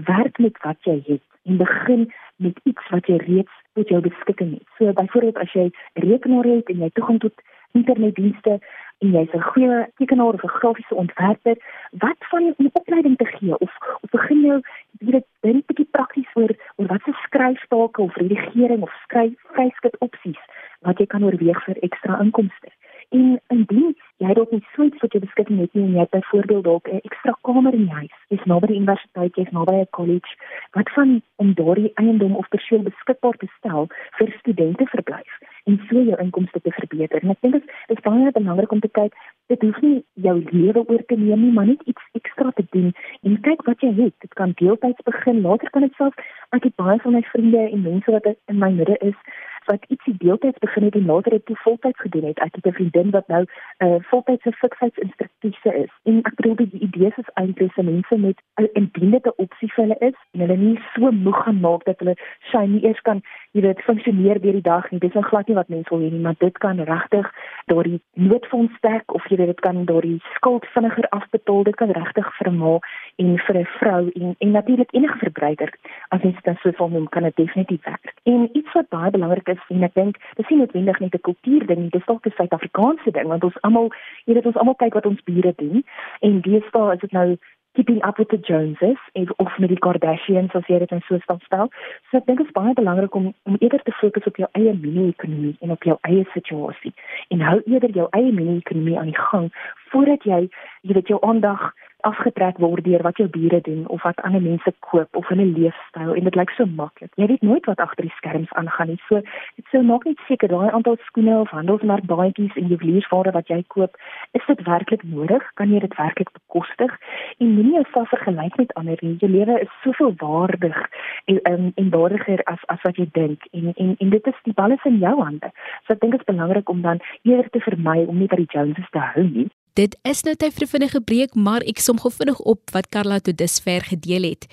werk 0.09 0.39
met 0.45 0.61
wat 0.63 0.87
jy 0.87 0.95
het 1.09 1.23
en 1.51 1.59
begin 1.59 2.07
met 2.45 2.61
iets 2.71 2.87
wat 2.93 3.09
jy 3.11 3.17
reeds 3.25 3.57
tot 3.75 3.91
jou 3.91 3.99
beskikking 4.05 4.53
het. 4.55 4.63
So 4.77 4.93
byvoorbeeld 5.01 5.41
as 5.43 5.51
jy 5.51 5.67
'n 5.67 6.07
rekenaar 6.07 6.47
het 6.47 6.71
en 6.71 6.79
jy 6.83 6.89
toegang 6.93 7.19
tot 7.19 7.43
internetdienste 7.75 8.59
en 9.03 9.11
jy's 9.11 9.33
'n 9.33 9.47
goeie 9.51 9.87
tekenaar 9.99 10.33
of 10.33 10.43
'n 10.43 10.57
grafiese 10.59 10.95
ontwerper, 10.95 11.57
wat 12.05 12.19
van 12.31 12.43
'n 12.43 12.69
opleiding 12.79 13.17
te 13.17 13.25
gee 13.25 13.57
of 13.57 13.71
of 14.01 14.09
begin 14.09 14.41
jy 14.47 14.59
weet 14.99 15.27
dink 15.41 15.55
'n 15.55 15.67
bietjie 15.67 15.91
prakties 15.91 16.31
oor 16.33 16.51
oor 16.75 16.87
wat 16.87 17.01
se 17.03 17.11
skryftake 17.25 18.01
of 18.01 18.15
redigering 18.15 18.81
of 18.81 18.93
skryf 19.03 19.33
vryskut 19.53 19.95
opsies 19.99 20.41
wat 20.79 20.97
jy 20.97 21.05
kan 21.05 21.23
oorweeg 21.23 21.63
vir 21.63 21.77
ekstra 21.79 22.19
inkomste. 22.19 22.69
En 23.09 23.41
indien 23.47 23.95
jy 24.23 24.33
dalk 24.37 24.51
nie 24.51 24.63
so 24.73 24.85
iets 24.87 25.01
vir 25.01 25.09
jou 25.11 25.21
beskikking 25.23 25.59
het 25.59 25.73
nie 25.75 25.83
en 25.83 25.95
jy 25.97 26.03
het 26.03 26.13
byvoorbeeld 26.15 26.63
dalk 26.63 26.87
'n 26.87 27.01
ekstra 27.03 27.33
kamer 27.47 27.73
in 27.73 27.85
jou 27.85 27.97
huis, 27.99 28.17
jy's 28.31 28.45
naby 28.45 28.67
die 28.67 28.79
universiteit, 28.79 29.35
jy's 29.35 29.51
naby 29.51 29.73
'n 29.81 29.87
college, 29.91 30.31
wat 30.71 30.89
van 30.95 31.21
om 31.35 31.53
daardie 31.53 31.91
eiendom 31.95 32.35
of 32.35 32.47
perseel 32.49 32.83
beskikbaar 32.83 33.37
te 33.37 33.47
stel 33.57 33.87
vir 34.17 34.31
studente 34.39 34.85
verblyf 34.85 35.33
en 35.65 35.79
so 35.89 36.01
jou 36.01 36.17
inkomste 36.21 36.61
te 36.61 36.71
verbeter. 36.71 37.19
En 37.23 37.29
ek 37.29 37.41
dink 37.41 37.53
dit 37.53 37.63
is 37.87 38.03
baie 38.03 38.31
belangrik 38.31 38.71
om 38.71 38.79
te 38.79 38.87
kyk, 38.87 39.13
dit 39.47 39.61
hoef 39.61 39.81
nie 39.81 40.03
jou 40.13 40.43
lewe 40.51 40.87
oor 40.87 41.03
te 41.05 41.15
neem 41.15 41.41
nie, 41.41 41.51
maar 41.51 41.65
net 41.65 41.81
iets 41.85 42.03
ekstra 42.13 42.51
te 42.51 42.65
doen 42.69 42.93
en 43.23 43.41
kyk 43.41 43.65
wat 43.65 43.81
jy 43.81 43.91
het. 43.93 44.13
Dit 44.19 44.33
kan 44.33 44.51
deeltyds 44.55 45.03
begin, 45.03 45.41
later 45.41 45.69
kan 45.69 45.81
dit 45.81 45.93
self 45.93 46.13
ek 46.55 46.63
het 46.63 46.75
baie 46.75 46.99
van 46.99 47.13
my 47.13 47.21
vriende 47.21 47.69
en 47.71 47.81
mense 47.81 48.11
wat 48.11 48.25
in 48.25 48.59
my 48.59 48.71
midde 48.71 48.97
is 48.97 49.17
wat 49.65 49.85
ietsie 49.87 50.15
deeltyds 50.17 50.59
begin 50.59 50.83
het 50.83 50.95
en 50.95 51.05
later 51.05 51.31
dit 51.31 51.49
voltyds 51.63 51.99
gedoen 51.99 52.25
het. 52.25 52.39
Ek 52.39 52.55
het 52.55 52.65
'n 52.65 52.71
vriendin 52.71 53.09
wat 53.09 53.27
nou 53.27 53.43
'n 53.43 53.85
uh, 53.85 53.95
voltydse 54.09 54.51
fiksheidsinstruktrise 54.51 55.71
is. 55.83 55.91
En 56.03 56.17
ek 56.17 56.35
bedoel 56.35 56.55
die 56.55 56.79
idee 56.79 57.13
is 57.17 57.33
eintlik 57.33 57.71
se 57.73 57.83
mense 57.83 58.17
met 58.17 58.37
'n 58.55 58.69
indiende 58.73 59.35
opsie 59.35 59.71
vir 59.73 59.83
hulle 59.83 59.97
is 59.99 60.17
en 60.31 60.39
hulle 60.39 60.57
nie 60.57 60.79
so 60.93 61.11
moeg 61.11 61.43
gaan 61.43 61.59
maak 61.59 61.83
dat 61.83 61.99
hulle 61.99 62.15
sy 62.51 62.65
nie 62.65 62.83
eers 62.85 63.01
kan, 63.01 63.21
jy 63.51 63.61
weet, 63.61 63.81
funksioneer 63.81 64.41
deur 64.41 64.51
die 64.51 64.61
dag 64.61 64.91
nie. 64.91 64.99
Dis 64.99 65.13
nou 65.13 65.23
glad 65.23 65.47
nie 65.47 65.55
wat 65.55 65.69
mense 65.69 65.89
wil 65.89 65.99
hê 65.99 66.11
nie, 66.11 66.19
maar 66.19 66.35
dit 66.37 66.57
kan 66.57 66.79
regtig 66.79 67.31
daardie 67.65 68.01
noodfonds 68.13 68.75
sterk 68.77 69.13
of 69.13 69.27
jy 69.29 69.37
weet 69.37 69.47
dit 69.47 69.59
kan 69.59 69.85
daardie 69.85 70.21
skuld 70.35 70.65
vinniger 70.65 71.07
afbetaal. 71.09 71.63
Dit 71.63 71.75
kan 71.75 71.89
regtig 71.89 72.37
vir 72.37 72.51
'n 72.51 72.57
ma 72.57 72.79
en 73.15 73.37
vir 73.37 73.57
'n 73.59 73.65
vrou 73.79 74.09
en 74.09 74.35
en 74.37 74.51
natuurlik 74.51 74.93
enige 74.93 75.17
verbruiker 75.17 75.71
as 76.09 76.21
jy 76.21 76.35
dit 76.43 76.57
so 76.61 76.71
van 76.71 76.91
hom 76.91 77.07
kan 77.09 77.23
dit 77.23 77.35
definitief 77.35 77.83
werk. 77.83 78.13
En 78.23 78.49
iets 78.53 78.71
wat 78.73 78.89
baie 78.89 79.11
belangrik 79.11 79.47
is 79.47 79.63
en 79.69 79.83
ek 79.83 79.93
dink 79.93 80.17
dis 80.35 80.49
nie 80.49 80.59
noodwendig 80.59 80.99
net 80.99 81.13
'n 81.15 81.21
kultuurding 81.21 81.79
nie, 81.79 81.89
dis 81.89 82.05
dalk 82.05 82.25
'n 82.25 82.31
Suid-Afrikaanse 82.37 83.11
ding 83.11 83.27
want 83.27 83.43
ons 83.43 83.61
almal, 83.61 83.91
jy 84.25 84.33
weet 84.33 84.45
ons 84.45 84.57
almal 84.57 84.75
kyk 84.75 84.93
wat 84.93 85.05
ons 85.05 85.23
bure 85.23 85.53
doen 85.55 85.83
en 86.19 86.41
deesdae 86.41 86.93
is 86.93 86.99
dit 86.99 87.11
nou 87.11 87.37
keeping 87.75 88.01
up 88.03 88.17
with 88.17 88.29
the 88.29 88.37
Joneses 88.37 88.97
en 89.13 89.27
of 89.37 89.57
met 89.57 89.69
die 89.69 89.79
Kardashians 89.79 90.55
as 90.55 90.67
jy 90.67 90.79
dit 90.79 90.91
in 90.91 91.01
so 91.07 91.15
'n 91.15 91.21
stand 91.21 91.43
stel. 91.43 91.69
So 92.09 92.17
ek 92.17 92.25
dink 92.25 92.37
dit 92.37 92.47
is 92.47 92.53
baie 92.53 92.73
belangrik 92.73 93.15
om 93.15 93.33
om 93.43 93.55
eerder 93.59 93.83
te 93.83 93.91
fokus 93.91 94.25
op 94.25 94.35
jou 94.35 94.49
eie 94.51 94.73
mini-ekonomie 94.73 95.55
en 95.59 95.71
op 95.71 95.83
jou 95.83 95.97
eie 96.01 96.25
situasie 96.33 96.93
en 97.27 97.39
hou 97.41 97.61
eerder 97.65 97.91
jou 97.91 98.07
eie 98.11 98.31
mini-ekonomie 98.31 98.97
aan 98.99 99.11
die 99.11 99.21
gang 99.29 99.51
voordat 99.91 100.23
jy 100.23 100.49
jy 100.81 100.93
weet 100.93 101.07
jou 101.07 101.19
aandag 101.21 101.73
afgetrek 102.05 102.59
word 102.61 102.83
deur 102.85 103.01
wat 103.05 103.17
jou 103.17 103.27
bure 103.29 103.59
doen 103.65 103.87
of 103.93 104.03
wat 104.05 104.19
ander 104.27 104.41
mense 104.41 104.71
koop 104.87 105.15
of 105.19 105.29
'n 105.31 105.41
leefstyl 105.57 106.13
en 106.15 106.23
dit 106.23 106.35
lyk 106.35 106.49
so 106.49 106.65
maklik. 106.65 107.11
Jy 107.15 107.27
weet 107.27 107.41
nooit 107.41 107.65
wat 107.65 107.79
agter 107.79 108.05
die 108.05 108.17
skerms 108.17 108.53
aangaan 108.53 108.87
nie. 108.87 109.01
So 109.07 109.21
dit 109.55 109.65
sou 109.71 109.81
maak 109.83 110.05
net 110.05 110.19
seker 110.27 110.47
daai 110.47 110.69
aantal 110.69 110.97
skoene 111.05 111.39
of 111.39 111.49
handelsmerkbaadjies 111.49 112.55
en 112.55 112.67
juweliersware 112.67 113.31
wat 113.31 113.47
jy 113.47 113.63
koop, 113.67 113.97
is 114.31 114.45
dit 114.47 114.61
werklik 114.67 115.03
nodig? 115.03 115.43
Kan 115.53 115.71
jy 115.73 115.79
dit 115.79 115.97
werklik 115.97 116.29
bekostig? 116.31 116.91
En 117.39 117.53
moenie 117.53 117.73
jouself 117.73 118.09
vergelyk 118.09 118.57
met 118.57 118.73
ander 118.73 118.97
nie. 119.01 119.17
Jou 119.17 119.31
lewe 119.31 119.59
is 119.61 119.71
soveel 119.83 120.13
waardig 120.17 120.89
en 121.25 121.39
um, 121.51 121.71
en 121.75 121.89
waardiger 121.89 122.43
as 122.43 122.61
as 122.65 122.81
wat 122.81 122.95
jy 122.95 123.09
dink. 123.11 123.41
En 123.51 123.73
en 123.75 123.95
en 123.97 124.09
dit 124.09 124.27
is 124.27 124.39
die 124.43 124.53
bal 124.53 124.71
is 124.71 124.85
in 124.85 124.97
jou 124.97 125.21
hande. 125.23 125.51
So 125.85 125.93
ek 125.93 125.99
dink 125.99 126.11
dit 126.11 126.21
is 126.21 126.33
belangrik 126.33 126.69
om 126.69 126.81
dan 126.81 126.99
eerder 127.21 127.49
te 127.49 127.59
vermy 127.59 128.05
om 128.05 128.17
nie 128.17 128.27
by 128.27 128.35
die 128.35 128.51
Joneses 128.53 128.89
te 128.91 128.99
hou 128.99 129.23
nie. 129.23 129.49
Dit 129.75 129.97
is 130.07 130.21
nou 130.23 130.31
tyd 130.39 130.53
vir 130.55 130.63
'n 130.63 130.71
vinnige 130.71 131.01
breek, 131.01 131.35
maar 131.35 131.61
ek 131.61 131.79
som 131.79 131.99
gou 131.99 132.11
vinnig 132.11 132.39
op 132.39 132.71
wat 132.71 132.89
Karla 132.89 133.19
tot 133.19 133.37
dusver 133.37 133.81
gedeel 133.83 134.23
het. 134.23 134.45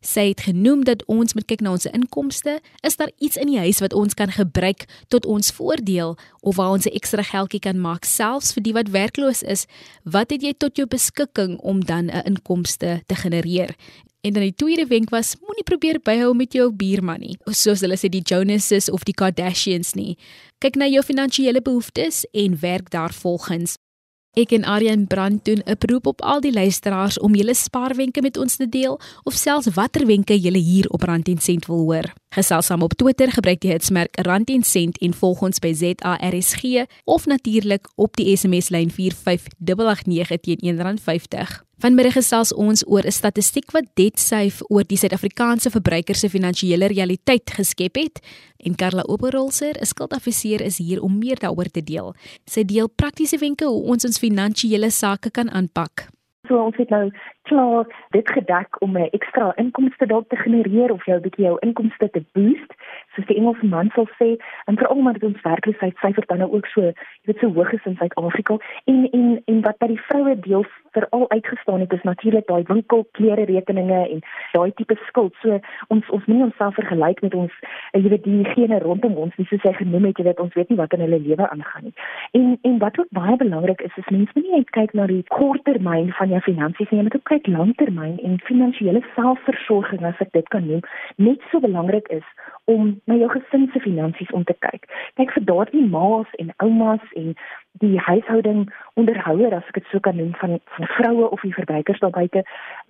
Sy 0.00 0.28
het 0.28 0.40
genoem 0.40 0.84
dat 0.84 1.04
ons 1.06 1.34
moet 1.34 1.46
kyk 1.46 1.60
na 1.60 1.70
ons 1.70 1.86
inkomste. 1.86 2.60
Is 2.82 2.96
daar 2.96 3.10
iets 3.18 3.36
in 3.36 3.46
die 3.46 3.58
huis 3.58 3.80
wat 3.80 3.92
ons 3.92 4.14
kan 4.14 4.30
gebruik 4.30 4.86
tot 5.08 5.26
ons 5.26 5.50
voordeel 5.50 6.16
of 6.40 6.56
waar 6.56 6.70
ons 6.70 6.86
'n 6.86 6.94
ekstra 6.94 7.22
geldjie 7.22 7.60
kan 7.60 7.80
maak 7.80 8.04
selfs 8.04 8.52
vir 8.52 8.62
die 8.62 8.72
wat 8.72 8.88
werkloos 8.88 9.42
is? 9.42 9.66
Wat 10.04 10.30
het 10.30 10.42
jy 10.42 10.54
tot 10.58 10.76
jou 10.76 10.86
beskikking 10.86 11.58
om 11.58 11.84
dan 11.84 12.10
'n 12.10 12.22
inkomste 12.24 13.02
te 13.06 13.14
genereer? 13.14 13.74
En 14.22 14.32
dan 14.32 14.42
die 14.42 14.54
tweede 14.54 14.86
wenk 14.86 15.10
was 15.10 15.36
moenie 15.40 15.64
probeer 15.64 15.98
byhou 16.02 16.34
met 16.34 16.52
jou 16.52 16.72
buurman 16.72 17.20
nie, 17.20 17.38
soos 17.46 17.80
hulle 17.80 17.96
sê 17.96 18.08
die 18.08 18.22
Jonases 18.22 18.90
of 18.90 19.02
die 19.02 19.14
Kardashians 19.14 19.94
nie. 19.94 20.16
Kyk 20.58 20.76
na 20.76 20.86
jou 20.86 21.02
finansiële 21.02 21.62
behoeftes 21.62 22.26
en 22.32 22.60
werk 22.60 22.90
daarvolgens. 22.90 23.78
Ek 24.38 24.52
en 24.54 24.64
Aryan 24.70 25.06
Brand 25.06 25.44
doen 25.44 25.62
'n 25.64 25.78
beroep 25.78 26.06
op 26.06 26.22
al 26.22 26.40
die 26.40 26.52
luisteraars 26.52 27.18
om 27.18 27.34
julle 27.34 27.54
spaarwenke 27.54 28.22
met 28.22 28.36
ons 28.36 28.56
te 28.56 28.68
deel 28.68 29.00
of 29.22 29.34
selfs 29.34 29.74
watter 29.74 30.06
wenke 30.06 30.38
julle 30.38 30.58
hier 30.58 30.88
op 30.88 31.02
Rand 31.02 31.28
en 31.28 31.38
Sent 31.38 31.66
wil 31.66 31.78
hoor. 31.78 32.12
Gesels 32.28 32.66
saam 32.66 32.82
op 32.82 32.94
Twitter, 32.94 33.32
gebruik 33.32 33.60
die 33.60 33.70
hitsmerk 33.70 34.20
Rand 34.20 34.50
en 34.50 34.62
Sent 34.62 34.98
en 34.98 35.14
volg 35.14 35.42
ons 35.42 35.58
by 35.58 35.72
ZARSG 35.74 36.86
of 37.04 37.26
natuurlik 37.26 37.88
op 37.94 38.16
die 38.16 38.36
SMS 38.36 38.68
lyn 38.68 38.90
45889 38.90 40.40
teen 40.40 40.76
R1.50. 40.76 41.67
Vanmiddag 41.78 42.16
gesels 42.18 42.50
ons 42.58 42.80
oor 42.90 43.06
'n 43.06 43.14
statistiek 43.14 43.70
wat 43.70 43.86
DebtSafe 43.94 44.64
oor 44.68 44.82
die 44.82 44.96
Suid-Afrikaanse 44.98 45.70
verbruikers 45.70 46.20
se 46.20 46.28
finansiële 46.28 46.86
realiteit 46.86 47.50
geskep 47.50 47.94
het 47.94 48.18
en 48.66 48.74
Karla 48.74 49.02
Oberholzer, 49.06 49.78
'n 49.78 49.86
skuldadviseur 49.86 50.60
is 50.60 50.78
hier 50.78 51.02
om 51.02 51.18
meer 51.18 51.38
daaroor 51.38 51.70
te 51.70 51.82
deel. 51.82 52.14
Sy 52.44 52.64
deel 52.64 52.88
praktiese 52.88 53.38
wenke 53.38 53.64
hoe 53.64 53.82
ons 53.82 54.04
ons 54.04 54.18
finansiële 54.18 54.90
sake 54.90 55.30
kan 55.30 55.50
aanpak. 55.50 56.08
So 56.48 56.64
ons 56.64 56.76
het 56.76 56.88
nou 56.88 57.10
klaar 57.50 57.86
dit 58.16 58.28
gedek 58.36 58.80
om 58.84 58.96
'n 58.96 59.08
ekstra 59.18 59.52
inkomste 59.56 60.06
dalk 60.06 60.28
te 60.28 60.36
genereer 60.36 60.92
of 60.92 61.04
jou 61.04 61.20
bietjie 61.20 61.44
jou 61.44 61.56
inkomste 61.60 62.10
te 62.10 62.22
boost, 62.32 62.70
soos 63.14 63.26
die 63.26 63.36
Engelse 63.36 63.66
man 63.66 63.90
sal 63.94 64.08
sê, 64.20 64.36
en 64.66 64.76
veral 64.76 64.96
omdat 64.96 65.22
ons 65.22 65.42
werkloosheidsyfer 65.42 66.26
dan 66.26 66.38
nou 66.38 66.50
ook 66.52 66.66
so, 66.66 66.80
jy 66.80 67.26
weet 67.30 67.38
so 67.38 67.52
hoog 67.52 67.72
is 67.72 67.84
in 67.84 67.96
Suid-Afrika 67.96 68.56
en 68.84 69.10
en 69.10 69.42
en 69.44 69.60
wat 69.60 69.78
by 69.78 69.86
die 69.86 70.02
vroue 70.08 70.34
deel 70.40 70.64
veral 70.92 71.30
uitgestaan 71.30 71.80
het 71.80 71.92
is 71.92 72.02
natuurlik 72.02 72.46
daai 72.46 72.62
winkel 72.66 73.06
klere 73.12 73.44
rekeninge 73.44 74.08
en 74.08 74.20
daai 74.52 74.72
tipe 74.74 74.96
skuld. 75.06 75.34
So 75.42 75.60
ons 75.88 76.10
ons 76.10 76.24
moet 76.26 76.42
onsself 76.48 76.74
vergelyk 76.74 77.22
met 77.22 77.34
ons 77.34 77.52
eh, 77.92 78.02
jy 78.02 78.08
weet 78.08 78.24
diegene 78.24 78.78
rondom 78.78 79.16
ons, 79.24 79.36
wie 79.36 79.46
soos 79.50 79.62
hy 79.62 79.74
genoem 79.80 80.08
het, 80.10 80.18
jy 80.18 80.28
weet 80.28 80.40
ons 80.40 80.54
weet 80.54 80.68
nie 80.72 80.80
wat 80.80 80.92
in 80.96 81.04
hulle 81.06 81.20
lewe 81.26 81.48
aangaan 81.48 81.88
nie. 81.88 81.94
En 82.38 82.58
en 82.62 82.78
wat 82.84 82.98
ook 82.98 83.10
baie 83.10 83.36
belangrik 83.36 83.80
is, 83.80 83.96
is 83.96 84.12
mense 84.14 84.32
moet 84.34 84.44
nie 84.44 84.56
net 84.60 84.70
kyk 84.76 84.94
na 84.94 85.06
die 85.10 85.24
korttermyn 85.34 86.12
van 86.18 86.34
jou 86.34 86.40
finansies 86.46 86.90
nie, 86.90 87.00
jy 87.00 87.08
moet 87.08 87.18
ook 87.20 87.28
langtermyn 87.46 88.18
en 88.24 88.40
finansiële 88.48 89.02
selfversorging 89.14 90.04
as 90.06 90.18
ek 90.24 90.32
dit 90.32 90.48
kan 90.48 90.66
noem, 90.66 90.82
net 91.16 91.42
so 91.50 91.60
belangrik 91.60 92.08
is 92.14 92.26
om 92.64 92.96
na 93.04 93.14
jou 93.14 93.30
gesin 93.32 93.68
se 93.72 93.80
finansies 93.80 94.32
om 94.36 94.44
te 94.44 94.56
kyk. 94.64 94.88
Kyk 95.20 95.32
vir 95.36 95.44
daardie 95.48 95.84
ma's 95.86 96.28
en 96.42 96.52
oumas 96.64 97.04
en 97.14 97.34
die 97.78 97.98
huishouding 97.98 98.66
onderhouer 98.94 99.54
as 99.54 99.68
ek 99.70 99.80
dit 99.80 99.92
sou 99.92 100.00
kan 100.00 100.16
noem 100.16 100.34
van 100.40 100.58
van 100.74 100.90
vroue 100.96 101.30
of 101.30 101.44
die 101.46 101.54
verbruikers 101.54 102.00
daar 102.02 102.14
buite. 102.14 102.42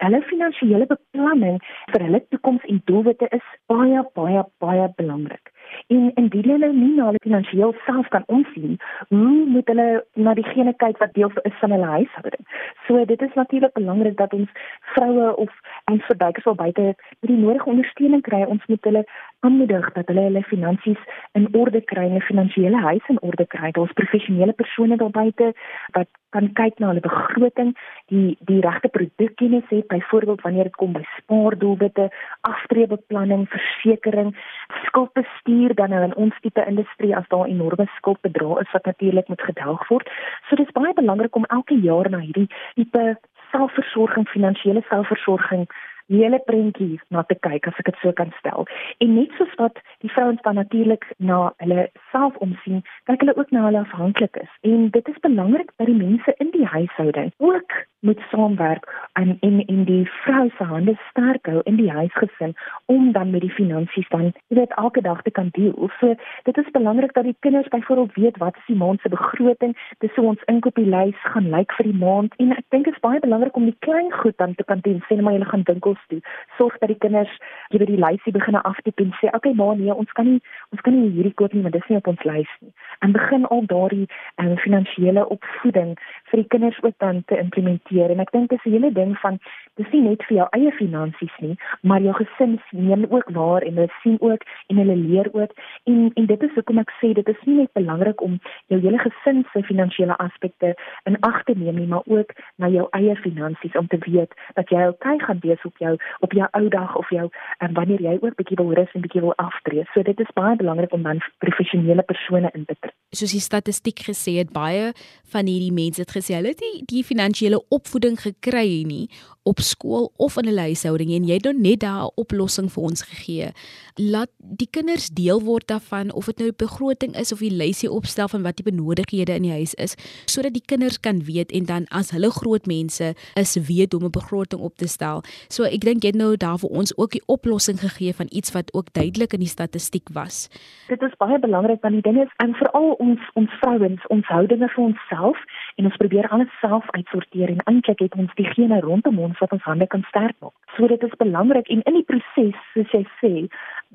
Hulle 0.04 0.22
finansiële 0.30 0.86
beplanning 0.86 1.60
vir 1.92 2.04
hulle 2.06 2.22
toekoms 2.32 2.64
en 2.72 2.82
doelwitte 2.90 3.28
is 3.38 3.46
baie 3.72 4.02
baie 4.18 4.44
baie 4.64 4.88
belangrik. 4.96 5.52
En 5.92 6.10
indien 6.14 6.50
hulle 6.50 6.72
nie 6.72 6.94
na 6.96 7.10
hulle 7.10 7.22
finansiëel 7.24 7.74
self 7.84 8.08
kan 8.14 8.24
omsien, 8.26 8.78
hoe 9.08 9.44
moet 9.54 9.68
hulle 9.68 9.88
na 10.14 10.34
diegene 10.34 10.72
kyk 10.82 11.00
wat 11.02 11.12
deel 11.14 11.32
is 11.42 11.58
van 11.60 11.74
hulle 11.76 11.90
huishouding? 11.96 12.44
So 12.86 13.04
dit 13.04 13.22
is 13.22 13.34
natuurlik 13.34 13.74
belangrik 13.76 14.16
dat 14.16 14.32
ons 14.32 14.48
vroue 14.94 15.36
of 15.36 15.52
ons 15.92 16.04
verbruikers 16.10 16.46
al 16.46 16.58
buite 16.62 16.94
die 17.20 17.36
nodige 17.36 17.68
ondersteuning 17.74 18.24
kry. 18.24 18.42
Ons 18.48 18.64
moet 18.66 18.84
hulle 18.90 19.04
aanmoedig 19.40 19.92
dat 19.92 20.06
hulle 20.06 20.20
hulle 20.20 20.42
finansies 20.42 20.98
in 21.32 21.48
orde 21.52 21.80
kry, 21.80 22.06
'n 22.10 22.20
finansiële 22.20 22.76
huis 22.76 23.08
in 23.08 23.20
orde 23.20 23.46
kry. 23.46 23.70
Daar's 23.70 23.92
professionele 23.92 24.52
persone 24.52 24.96
daar 24.96 25.10
buite 25.10 25.52
wat 25.92 26.08
kan 26.30 26.52
kyk 26.52 26.78
na 26.78 26.86
hulle 26.86 27.00
begroting, 27.00 27.76
die 28.06 28.36
die 28.40 28.60
regte 28.60 28.88
produkkennis 28.88 29.68
het, 29.68 29.86
byvoorbeeld 29.86 30.40
wanneer 30.40 30.64
dit 30.64 30.76
kom 30.76 30.92
by 30.92 31.04
spaardoelwitte, 31.16 32.10
aftreebeplanning, 32.40 33.48
versekerings, 33.48 34.36
skuldbestuur 34.84 35.74
dan 35.74 35.90
nou 35.90 36.02
in 36.02 36.14
ons 36.14 36.40
tipe 36.40 36.64
industrie 36.66 37.16
as 37.16 37.28
daar 37.28 37.46
enorme 37.46 37.86
skuldbedrae 37.96 38.60
is 38.60 38.72
wat 38.72 38.84
natuurlik 38.84 39.28
moet 39.28 39.42
gedelg 39.42 39.88
word. 39.88 40.10
So 40.48 40.56
dis 40.56 40.72
baie 40.72 40.92
belangrik 40.92 41.36
om 41.36 41.44
elke 41.44 41.80
jaar 41.80 42.10
na 42.10 42.18
hierdie 42.18 42.50
tipe 42.74 43.18
selfversorging, 43.50 44.28
finansiële 44.28 44.82
selfversorging 44.88 45.68
die 46.08 46.22
hele 46.22 46.40
prentjie 46.48 47.00
na 47.14 47.22
te 47.28 47.36
kyk 47.46 47.68
as 47.68 47.80
ek 47.82 47.90
dit 47.90 48.00
so 48.02 48.12
kan 48.20 48.32
stel. 48.38 48.66
En 49.04 49.14
net 49.14 49.34
soos 49.38 49.54
wat 49.60 49.80
die 50.04 50.12
vrouens 50.12 50.42
dan 50.46 50.58
natuurlik 50.60 51.04
na 51.18 51.40
hulle 51.62 51.88
self 52.12 52.36
omsien, 52.44 52.82
kyk 53.10 53.24
hulle 53.24 53.36
ook 53.36 53.52
na 53.54 53.66
hulle 53.68 53.84
afhanklikes. 53.84 54.50
En 54.68 54.88
dit 54.94 55.08
is 55.08 55.22
belangrik 55.26 55.72
dat 55.76 55.90
die 55.90 55.98
mense 55.98 56.34
in 56.38 56.52
die 56.56 56.66
huishouding 56.66 57.32
ook 57.38 57.84
moet 58.00 58.20
saamwerk 58.30 59.08
en 59.12 59.36
en 59.40 59.66
in 59.66 59.84
die 59.84 60.04
vrou 60.22 60.50
se 60.56 60.64
hande 60.64 60.94
sterk 61.10 61.46
hou 61.46 61.60
in 61.64 61.76
die 61.76 61.90
huisgesin 61.90 62.54
om 62.86 63.12
dan 63.12 63.30
met 63.30 63.40
die 63.40 63.50
finansies 63.50 64.08
dan 64.08 64.32
weet 64.48 64.74
elke 64.74 65.00
dag 65.00 65.22
te 65.22 65.30
kan 65.30 65.48
deel. 65.52 65.90
So 65.98 66.14
dit 66.42 66.56
is 66.56 66.70
belangrik 66.70 67.12
dat 67.12 67.24
die 67.24 67.36
kinders 67.40 67.68
byvoorbeeld 67.68 68.14
weet 68.14 68.36
wat 68.36 68.56
is 68.56 68.66
die 68.66 68.76
maand 68.76 69.00
se 69.00 69.08
begroting, 69.08 69.76
dis 69.98 70.14
so 70.14 70.22
ons 70.22 70.44
inkopieslys 70.46 71.18
gaan 71.32 71.50
lyk 71.50 71.72
vir 71.72 71.90
die 71.90 71.98
maand 72.04 72.34
en 72.36 72.54
ek 72.56 72.64
dink 72.68 72.84
dit 72.84 72.94
is 72.94 73.00
baie 73.00 73.20
belangrik 73.20 73.56
om 73.56 73.64
die 73.64 73.76
klein 73.78 74.12
goed 74.12 74.36
dan 74.36 74.54
te 74.54 74.64
kan 74.64 74.78
doen. 74.82 75.02
Sê 75.08 75.20
maar 75.20 75.34
jy 75.34 75.44
gaan 75.44 75.66
winkels 75.66 75.97
kos 75.98 76.06
toe. 76.08 76.20
Sorg 76.56 76.78
dat 76.78 76.88
die 76.88 76.98
kinders 76.98 77.32
jy 77.68 77.78
weet 77.78 77.90
die 77.90 78.00
lysie 78.00 78.32
begin 78.32 78.54
aftik 78.62 79.00
en 79.00 79.12
sê, 79.18 79.26
"Oké, 79.26 79.36
okay, 79.36 79.52
ma, 79.54 79.74
nee, 79.74 79.94
ons 79.94 80.12
kan 80.12 80.24
nie 80.24 80.40
ons 80.72 80.80
kan 80.80 80.92
nie 80.94 81.10
hierdie 81.10 81.34
koop 81.34 81.52
nie, 81.52 81.62
want 81.62 81.72
dit 81.72 81.82
is 81.82 81.88
nie 81.88 81.98
op 81.98 82.06
ons 82.06 82.24
lys 82.24 82.52
nie." 82.60 82.72
En 83.00 83.12
begin 83.12 83.46
al 83.46 83.66
daardie 83.66 84.08
um, 84.36 84.56
finansiële 84.56 85.28
opvoeding 85.28 85.98
vir 86.30 86.42
die 86.42 86.48
kinders 86.54 86.82
ook 86.82 86.94
dan 86.98 87.22
te 87.26 87.38
implementeer. 87.38 88.10
En 88.10 88.20
ek 88.20 88.32
dink 88.32 88.50
dis 88.50 88.64
'n 88.64 88.70
hele 88.70 88.92
ding 88.92 89.16
van 89.18 89.38
dis 89.76 89.90
nie 89.92 90.02
net 90.02 90.22
vir 90.28 90.36
jou 90.36 90.46
eie 90.50 90.72
finansies 90.72 91.36
nie, 91.40 91.56
maar 91.82 92.00
jou 92.00 92.14
gesin 92.14 92.58
neem 92.70 93.06
ook 93.08 93.30
waar 93.30 93.62
en 93.62 93.74
hulle 93.74 93.92
sien 94.02 94.16
ook 94.20 94.42
en 94.68 94.76
hulle 94.76 94.96
leer 94.96 95.28
ook. 95.32 95.52
En 95.84 96.10
en 96.14 96.26
dit 96.26 96.42
is 96.42 96.54
hoekom 96.54 96.78
ek 96.78 96.92
sê 97.00 97.12
dit 97.14 97.28
is 97.28 97.42
nie 97.44 97.56
net 97.56 97.72
belangrik 97.72 98.20
om 98.20 98.40
jou 98.66 98.80
hele 98.80 98.98
gesin 98.98 99.44
se 99.52 99.62
finansiële 99.62 100.16
aspekte 100.16 100.74
in 101.04 101.20
ag 101.20 101.42
te 101.44 101.54
neem 101.56 101.74
nie, 101.74 101.86
maar 101.86 102.06
ook 102.06 102.32
na 102.56 102.68
jou 102.68 102.86
eie 102.90 103.16
finansies 103.16 103.76
om 103.76 103.86
te 103.86 103.98
weet 104.06 104.34
dat 104.54 104.68
jy 104.68 104.86
okay 104.88 105.18
gaan 105.18 105.38
wees 105.40 105.62
op 105.64 105.76
jou 105.78 105.96
op 106.20 106.32
jou 106.32 106.48
ou 106.50 106.68
dag 106.68 106.96
of 106.96 107.10
jou 107.10 107.28
en 107.58 107.74
wanneer 107.74 108.02
jy 108.02 108.18
ook 108.20 108.36
bietjie 108.36 108.56
wil 108.56 108.74
rus 108.74 108.92
en 108.94 109.00
bietjie 109.00 109.20
wil 109.20 109.34
aftree. 109.36 109.84
So 109.94 110.02
dit 110.02 110.20
is 110.20 110.32
baie 110.34 110.56
belangrik 110.56 110.92
om 110.92 111.02
dan 111.02 111.22
professionele 111.38 112.02
persone 112.02 112.50
in 112.54 112.64
te 112.64 112.76
trek. 112.80 112.94
Soos 113.16 113.32
die 113.32 113.44
statistiek 113.44 114.02
gesê 114.10 114.38
het, 114.38 114.52
baie 114.52 114.92
van 115.32 115.48
hierdie 115.48 115.72
mense 115.72 116.02
het 116.02 116.12
gesê 116.18 116.34
hulle 116.38 116.54
het 116.54 116.62
die, 116.62 116.84
die 116.86 117.04
finansiële 117.04 117.62
opvoeding 117.74 118.18
gekry 118.20 118.82
nie 118.86 119.08
op 119.48 119.60
skool 119.60 120.12
of 120.16 120.36
in 120.36 120.48
'n 120.48 120.58
huishouding 120.58 121.10
en 121.10 121.24
jy 121.24 121.34
het 121.34 121.44
nou 121.44 121.56
net 121.58 121.80
daar 121.80 122.04
'n 122.04 122.12
oplossing 122.14 122.72
vir 122.72 122.82
ons 122.82 123.02
gegee. 123.02 123.52
Laat 123.94 124.30
die 124.38 124.68
kinders 124.70 125.08
deel 125.08 125.40
word 125.42 125.66
daarvan 125.66 126.12
of 126.12 126.26
dit 126.26 126.38
nou 126.38 126.52
begroting 126.52 127.16
is 127.16 127.32
of 127.32 127.38
die 127.38 127.56
lysie 127.62 127.90
opstel 127.90 128.28
van 128.28 128.42
wat 128.42 128.56
die 128.56 128.72
benodighede 128.72 129.34
in 129.34 129.42
die 129.42 129.50
huis 129.50 129.74
is 129.74 129.94
sodat 130.24 130.52
die 130.52 130.62
kinders 130.66 131.00
kan 131.00 131.24
weet 131.24 131.52
en 131.52 131.64
dan 131.64 131.86
as 131.88 132.10
hulle 132.10 132.30
groot 132.30 132.66
mense 132.66 133.14
is 133.34 133.54
weet 133.54 133.92
hoe 133.92 134.00
om 134.00 134.06
'n 134.06 134.10
begroting 134.10 134.60
op 134.62 134.76
te 134.76 134.86
stel. 134.86 135.22
So 135.48 135.62
ek 135.64 135.80
dink 135.80 136.02
jy 136.02 136.08
het 136.08 136.16
nou 136.16 136.36
daar 136.36 136.58
vir 136.58 136.70
ons 136.70 136.96
ook 136.96 137.10
die 137.10 137.26
oplossing 137.26 137.80
gegee 137.80 138.14
van 138.14 138.26
iets 138.30 138.52
wat 138.52 138.74
ook 138.74 138.92
duidelik 138.92 139.32
in 139.32 139.40
die 139.40 139.48
statistiek 139.48 140.08
was. 140.12 140.48
Dit 140.88 141.02
is 141.02 141.16
baie 141.16 141.38
belangrik 141.38 141.80
want 141.80 141.94
die 141.94 142.12
ding 142.12 142.22
is 142.22 142.32
en 142.36 142.54
veral 142.54 142.92
ons 142.92 143.20
ons 143.34 143.50
vrouens, 143.60 144.06
ons 144.06 144.26
houdinge 144.26 144.68
vir 144.68 144.84
onsself 144.84 145.38
en 145.78 145.88
ons 145.88 146.00
probeer 146.02 146.28
alles 146.34 146.50
self 146.60 146.86
uitsorteer 146.96 147.52
en 147.54 147.62
eintlik 147.70 148.02
het 148.04 148.18
ons 148.18 148.34
diegene 148.40 148.80
rondom 148.84 149.18
ons 149.28 149.38
wat 149.44 149.54
ons 149.56 149.66
hande 149.70 149.86
kan 149.86 150.04
sterk 150.10 150.36
maak. 150.42 150.54
So 150.76 150.90
dit 150.90 151.02
is 151.06 151.16
belangrik 151.22 151.70
en 151.74 151.82
in 151.86 151.98
die 152.00 152.06
proses, 152.10 152.58
soos 152.74 152.94
jy 152.96 153.04
sê, 153.22 153.32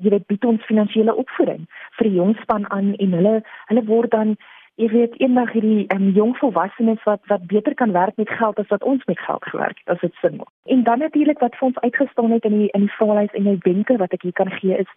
jy 0.02 0.10
weet 0.16 0.26
bied 0.32 0.44
ons 0.48 0.68
finansiële 0.70 1.14
opvoeding 1.24 1.64
vir 1.98 2.08
die 2.08 2.18
jong 2.18 2.34
span 2.42 2.68
aan 2.74 2.94
en 2.98 3.16
hulle 3.20 3.38
hulle 3.70 3.88
word 3.92 4.16
dan 4.16 4.36
Jy 4.74 4.88
weet 4.90 5.12
eendag 5.22 5.52
hierdie 5.54 5.84
um, 5.94 6.08
jong 6.16 6.32
volwassenes 6.40 7.02
wat 7.06 7.20
wat 7.30 7.44
beter 7.46 7.76
kan 7.78 7.92
werk 7.94 8.16
met 8.18 8.30
geld 8.38 8.58
as 8.58 8.72
wat 8.74 8.82
ons 8.82 9.04
met 9.06 9.20
geld 9.22 9.44
gewerk 9.46 9.78
het 9.78 9.92
as 9.94 10.00
dit 10.02 10.14
sin 10.18 10.34
maak. 10.36 10.50
En 10.66 10.82
dan 10.82 10.98
natuurlik 10.98 11.38
wat 11.38 11.54
vir 11.54 11.68
ons 11.68 11.78
uitgestaan 11.78 12.34
het 12.34 12.48
in 12.50 12.58
die 12.58 12.70
in 12.74 12.88
die 12.88 12.96
faalhuis 12.96 13.36
en 13.38 13.46
die 13.46 13.60
wenke 13.62 13.96
wat 14.02 14.16
ek 14.18 14.26
hier 14.26 14.34
kan 14.40 14.50
gee 14.50 14.74
is 14.74 14.90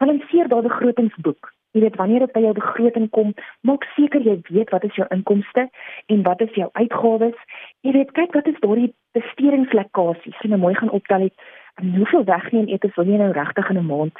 balanseer 0.00 0.48
daai 0.48 0.62
begrotingsboek. 0.64 1.52
Jy 1.72 1.80
weet 1.80 1.96
wanneer 1.96 2.18
dit 2.18 2.32
by 2.32 2.40
jou 2.40 2.52
begroting 2.52 3.10
kom, 3.10 3.34
maak 3.62 3.84
seker 3.94 4.20
jy 4.26 4.40
weet 4.48 4.70
wat 4.74 4.84
is 4.84 4.94
jou 4.98 5.06
inkomste 5.14 5.68
en 6.06 6.22
wat 6.22 6.40
is 6.40 6.54
jou 6.58 6.68
uitgawes. 6.72 7.38
Jy 7.86 7.92
weet 7.92 8.12
kyk 8.12 8.34
wat 8.34 8.46
is 8.50 8.58
daardie 8.64 8.92
bestedingslekkasies. 9.14 10.38
Jy 10.42 10.50
moet 10.50 10.64
mooi 10.64 10.74
gaan 10.74 10.90
optel 10.90 11.28
het 11.28 11.48
hoeveel 11.80 12.24
wegneem 12.24 12.68
eet 12.68 12.84
as 12.84 12.94
wil 12.98 13.08
jy 13.08 13.18
nou 13.20 13.32
regtig 13.32 13.70
in 13.70 13.78
'n 13.78 13.86
maand 13.86 14.18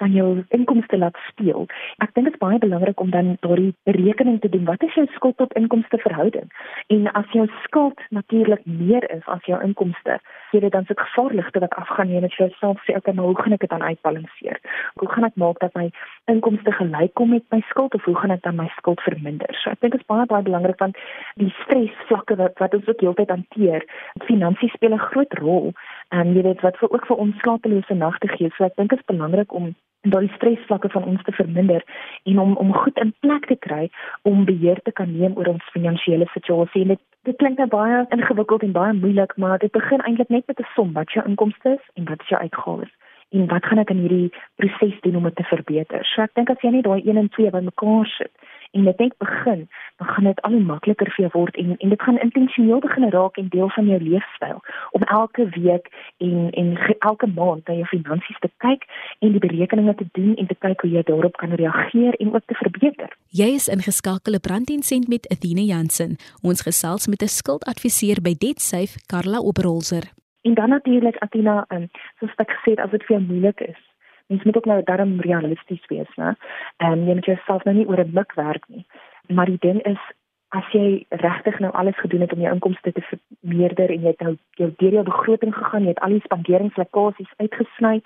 van 0.00 0.12
jou 0.12 0.44
inkomste 0.48 0.98
laat 0.98 1.16
speel. 1.28 1.66
Ek 2.04 2.14
dink 2.14 2.26
dit 2.26 2.34
is 2.34 2.42
baie 2.42 2.58
belangrik 2.58 3.00
om 3.00 3.10
dan 3.10 3.36
daardie 3.40 3.74
berekening 3.88 4.40
te 4.40 4.48
doen. 4.48 4.64
Wat 4.64 4.82
is 4.82 4.94
jou 4.94 5.06
skuld 5.14 5.36
tot 5.36 5.52
inkomste 5.58 5.98
verhouding? 5.98 6.48
En 6.86 7.10
as 7.12 7.28
jou 7.36 7.46
skuld 7.64 8.00
natuurlik 8.10 8.64
meer 8.64 9.04
is 9.10 9.26
as 9.26 9.44
jou 9.44 9.60
inkomste, 9.62 10.18
jy 10.52 10.60
weet 10.60 10.72
dan 10.72 10.84
se 10.88 10.96
gevaarligte 10.96 11.62
wat 11.64 11.76
afgaan 11.80 12.12
jy 12.12 12.20
net 12.20 12.34
vir 12.36 12.46
jouself 12.46 12.82
sê 12.86 12.96
ek 12.96 13.12
nou 13.12 13.30
hoe 13.30 13.38
gaan 13.42 13.56
ek 13.56 13.64
dit 13.64 13.72
dan 13.72 13.82
uitbalanseer? 13.82 14.60
Hoe 15.00 15.10
gaan 15.12 15.28
ek 15.28 15.38
maak 15.40 15.60
dat 15.64 15.74
my 15.78 15.88
inkomste 16.32 16.72
gelyk 16.78 17.14
kom 17.18 17.32
met 17.34 17.44
my 17.54 17.60
skuld 17.70 17.94
of 17.94 18.04
hoe 18.08 18.16
gaan 18.20 18.34
ek 18.34 18.42
dan 18.46 18.56
my 18.56 18.68
skuld 18.78 19.00
verminder? 19.06 19.50
So 19.62 19.70
ek 19.70 19.80
dink 19.80 19.96
dit 19.96 20.02
is 20.02 20.10
baie 20.10 20.26
baie 20.26 20.46
belangrik 20.46 20.80
want 20.82 20.98
die 21.40 21.52
stresvlakke 21.62 22.36
wat 22.40 22.58
wat 22.62 22.74
ons 22.78 22.88
ook 22.88 23.04
heeltyd 23.04 23.32
hanteer, 23.32 23.86
finansies 24.28 24.74
speel 24.76 24.94
'n 24.94 25.06
groot 25.12 25.32
rol 25.40 25.72
en 26.10 26.34
jy 26.34 26.42
weet 26.42 26.62
wat 26.62 26.76
vir 26.80 26.92
ook 26.92 27.06
vir 27.06 27.16
ons 27.16 27.38
slapelose 27.42 27.94
nagte 27.94 28.28
gee. 28.36 28.50
So 28.56 28.64
ek 28.64 28.76
dink 28.76 28.90
dit 28.90 28.98
is 28.98 29.10
belangrik 29.10 29.52
om 29.52 29.74
daai 30.02 30.28
stresvlakke 30.34 30.88
van 30.88 31.04
ons 31.04 31.22
te 31.22 31.32
verminder 31.32 31.84
en 32.24 32.38
om 32.38 32.56
om 32.56 32.72
goed 32.74 32.98
in 32.98 33.14
plek 33.20 33.46
te 33.46 33.56
kry 33.56 33.90
om 34.22 34.44
beheer 34.44 34.80
te 34.82 34.92
kan 34.92 35.12
neem 35.18 35.36
oor 35.36 35.46
ons 35.46 35.70
finansiële 35.74 36.26
situasie. 36.32 36.82
En 36.82 36.88
dit 36.88 37.00
dit 37.22 37.36
klink 37.36 37.58
nou 37.58 37.68
baie 37.68 38.06
ingewikkeld 38.10 38.62
en 38.62 38.72
baie 38.72 38.92
moeilik, 38.92 39.36
maar 39.36 39.58
dit 39.58 39.70
begin 39.70 40.00
eintlik 40.00 40.28
net 40.28 40.46
met 40.46 40.58
'n 40.60 40.66
som 40.74 40.92
wat 40.92 41.12
jou 41.12 41.26
inkomste 41.26 41.68
is 41.78 41.84
en 41.94 42.04
wat 42.04 42.26
jou 42.28 42.40
uitgawes 42.40 42.90
en 43.30 43.46
wat 43.46 43.64
gaan 43.64 43.78
ek 43.78 43.90
in 43.90 44.02
hierdie 44.04 44.32
proses 44.56 45.00
doen 45.00 45.16
om 45.16 45.22
dit 45.22 45.36
te 45.36 45.44
verbeter. 45.44 46.04
So 46.04 46.22
ek 46.22 46.34
dink 46.34 46.50
as 46.50 46.60
jy 46.60 46.70
net 46.70 46.84
daai 46.84 47.02
1 47.04 47.16
en 47.16 47.28
2 47.28 47.50
bymekaar 47.50 48.06
sit 48.06 48.32
en 48.72 48.84
dit 48.84 48.98
net 48.98 49.14
begin, 49.18 49.68
dan 49.96 50.06
gaan 50.06 50.24
dit 50.24 50.40
al 50.40 50.54
hoe 50.56 50.60
makliker 50.60 51.10
vir 51.14 51.24
jou 51.24 51.30
word 51.32 51.56
en 51.56 51.74
en 51.76 51.88
dit 51.94 52.02
gaan 52.02 52.18
intentioneel 52.18 52.80
begin 52.84 53.10
raak 53.10 53.36
en 53.36 53.48
deel 53.48 53.70
van 53.76 53.86
jou 53.86 54.00
leefstyl 54.02 54.62
om 54.90 55.02
elke 55.02 55.48
week 55.56 55.90
en 56.16 56.50
en 56.50 56.72
elke 56.98 57.28
maand 57.34 57.68
na 57.68 57.74
jou 57.74 57.86
finansies 57.92 58.38
te 58.40 58.50
kyk 58.64 58.86
en 59.18 59.36
die 59.36 59.44
berekeninge 59.46 59.94
te 59.94 60.08
doen 60.12 60.34
en 60.34 60.46
te 60.46 60.58
kyk 60.66 60.80
hoe 60.80 60.90
jy 60.90 61.02
daarop 61.10 61.36
kan 61.36 61.54
reageer 61.62 62.14
en 62.14 62.34
ook 62.34 62.46
te 62.46 62.54
verbeter. 62.54 63.12
Jy 63.28 63.52
is 63.60 63.68
ingeskakel 63.68 64.34
op 64.34 64.42
Brandinsendt 64.48 65.08
met 65.08 65.28
Athena 65.28 65.64
Jansen. 65.72 66.16
Ons 66.42 66.62
gesels 66.62 67.06
met 67.06 67.22
'n 67.22 67.34
skuldadviseur 67.38 68.20
by 68.22 68.34
DebtSafe, 68.38 68.98
Karla 69.06 69.38
Oberholzer. 69.38 70.04
En 70.42 70.54
dan 70.54 70.68
natuurlik 70.68 71.16
Athena, 71.16 71.64
um, 71.68 71.88
soos 72.18 72.34
ek 72.36 72.50
gesê 72.50 72.70
het, 72.70 72.80
as 72.80 72.90
dit 72.90 73.04
vir 73.04 73.16
jou 73.16 73.26
moeilik 73.26 73.60
is 73.60 73.91
mens 74.26 74.42
moet 74.42 74.56
ook 74.56 74.64
nou 74.64 74.82
darm 74.84 75.20
realisties 75.20 75.86
wees, 75.86 76.14
né? 76.16 76.34
Ehm 76.76 76.92
um, 76.92 77.06
jy 77.06 77.14
moet 77.14 77.24
jouself 77.24 77.64
nou 77.64 77.76
nie 77.76 77.86
oor 77.86 78.00
'n 78.00 78.10
mik 78.12 78.34
werk 78.34 78.64
nie. 78.68 78.86
Maar 79.28 79.46
die 79.46 79.58
ding 79.60 79.82
is 79.82 80.00
as 80.48 80.68
jy 80.72 81.06
regtig 81.08 81.58
nou 81.58 81.72
alles 81.72 81.98
gedoen 81.98 82.20
het 82.20 82.32
om 82.32 82.40
jou 82.40 82.52
inkomste 82.52 82.92
te 82.92 83.02
vermeerder 83.08 83.90
en 83.90 84.00
jy 84.00 84.12
het 84.12 84.20
nou 84.20 84.36
jou 84.60 84.70
deur 84.76 84.92
jou 84.92 85.04
begroting 85.04 85.54
gegaan, 85.54 85.82
jy 85.82 85.94
het 85.94 86.00
al 86.00 86.16
die 86.16 86.24
spanderingslekkasies 86.24 87.32
uitgesny, 87.36 88.02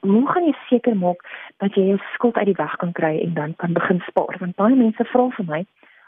hoe 0.00 0.28
gaan 0.30 0.46
jy 0.46 0.54
seker 0.68 0.96
maak 0.96 1.24
dat 1.58 1.74
jy 1.74 1.88
jou 1.88 1.98
skuld 2.14 2.38
uit 2.38 2.46
die 2.52 2.60
weg 2.60 2.76
kan 2.76 2.92
kry 2.92 3.18
en 3.24 3.34
dan 3.34 3.56
kan 3.56 3.72
begin 3.72 4.02
spaar? 4.06 4.38
Want 4.38 4.56
baie 4.56 4.76
mense 4.76 5.04
vra 5.04 5.28
vir 5.30 5.46
my, 5.46 5.60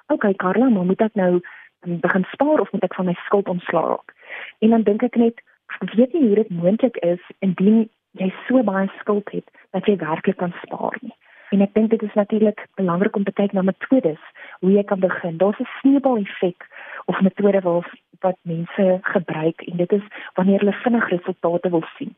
"Oké, 0.07 0.15
okay, 0.15 0.35
Karla, 0.35 0.69
maar 0.69 0.85
moet 0.85 1.01
ek 1.01 1.15
nou 1.15 1.41
ehm, 1.83 1.99
begin 2.01 2.25
spaar 2.33 2.61
of 2.61 2.73
moet 2.73 2.85
ek 2.85 2.95
van 2.95 3.07
my 3.07 3.17
skuld 3.27 3.49
ontslaa 3.49 3.89
raak?" 3.89 4.15
En 4.61 4.71
dan 4.71 4.83
dink 4.83 5.03
ek 5.03 5.17
net, 5.17 5.43
weet 5.81 6.13
nie 6.13 6.27
hoe 6.27 6.35
dit 6.35 6.51
moontlik 6.51 6.97
is 6.97 7.21
indien 7.39 7.91
jy 8.21 8.33
so 8.47 8.63
baie 8.63 8.89
skuld 9.01 9.31
het 9.33 9.49
dat 9.71 9.87
jy 9.87 9.97
werklik 9.97 10.37
kan 10.37 10.55
spaar 10.63 10.97
nie. 11.01 11.15
En 11.53 11.61
ek 11.61 11.75
dink 11.77 11.91
dit 11.91 12.03
is 12.03 12.15
natuurlik 12.17 12.67
belangrik 12.81 13.17
om 13.17 13.25
te 13.25 13.33
kyk 13.33 13.53
na 13.53 13.63
metodes 13.63 14.21
hoe 14.61 14.73
jy 14.73 14.85
kan 14.89 15.01
begin. 15.01 15.37
Daar's 15.37 15.61
'n 15.61 15.69
sneeubal-effek 15.81 16.69
of 17.07 17.21
metode 17.21 17.61
wat 17.61 17.91
wat 18.21 18.39
mense 18.43 18.99
gebruik 19.03 19.61
en 19.61 19.77
dit 19.77 19.93
is 19.93 20.07
wanneer 20.35 20.59
hulle 20.59 20.73
vinnig 20.85 21.09
resultate 21.09 21.71
wil 21.71 21.85
sien. 21.97 22.15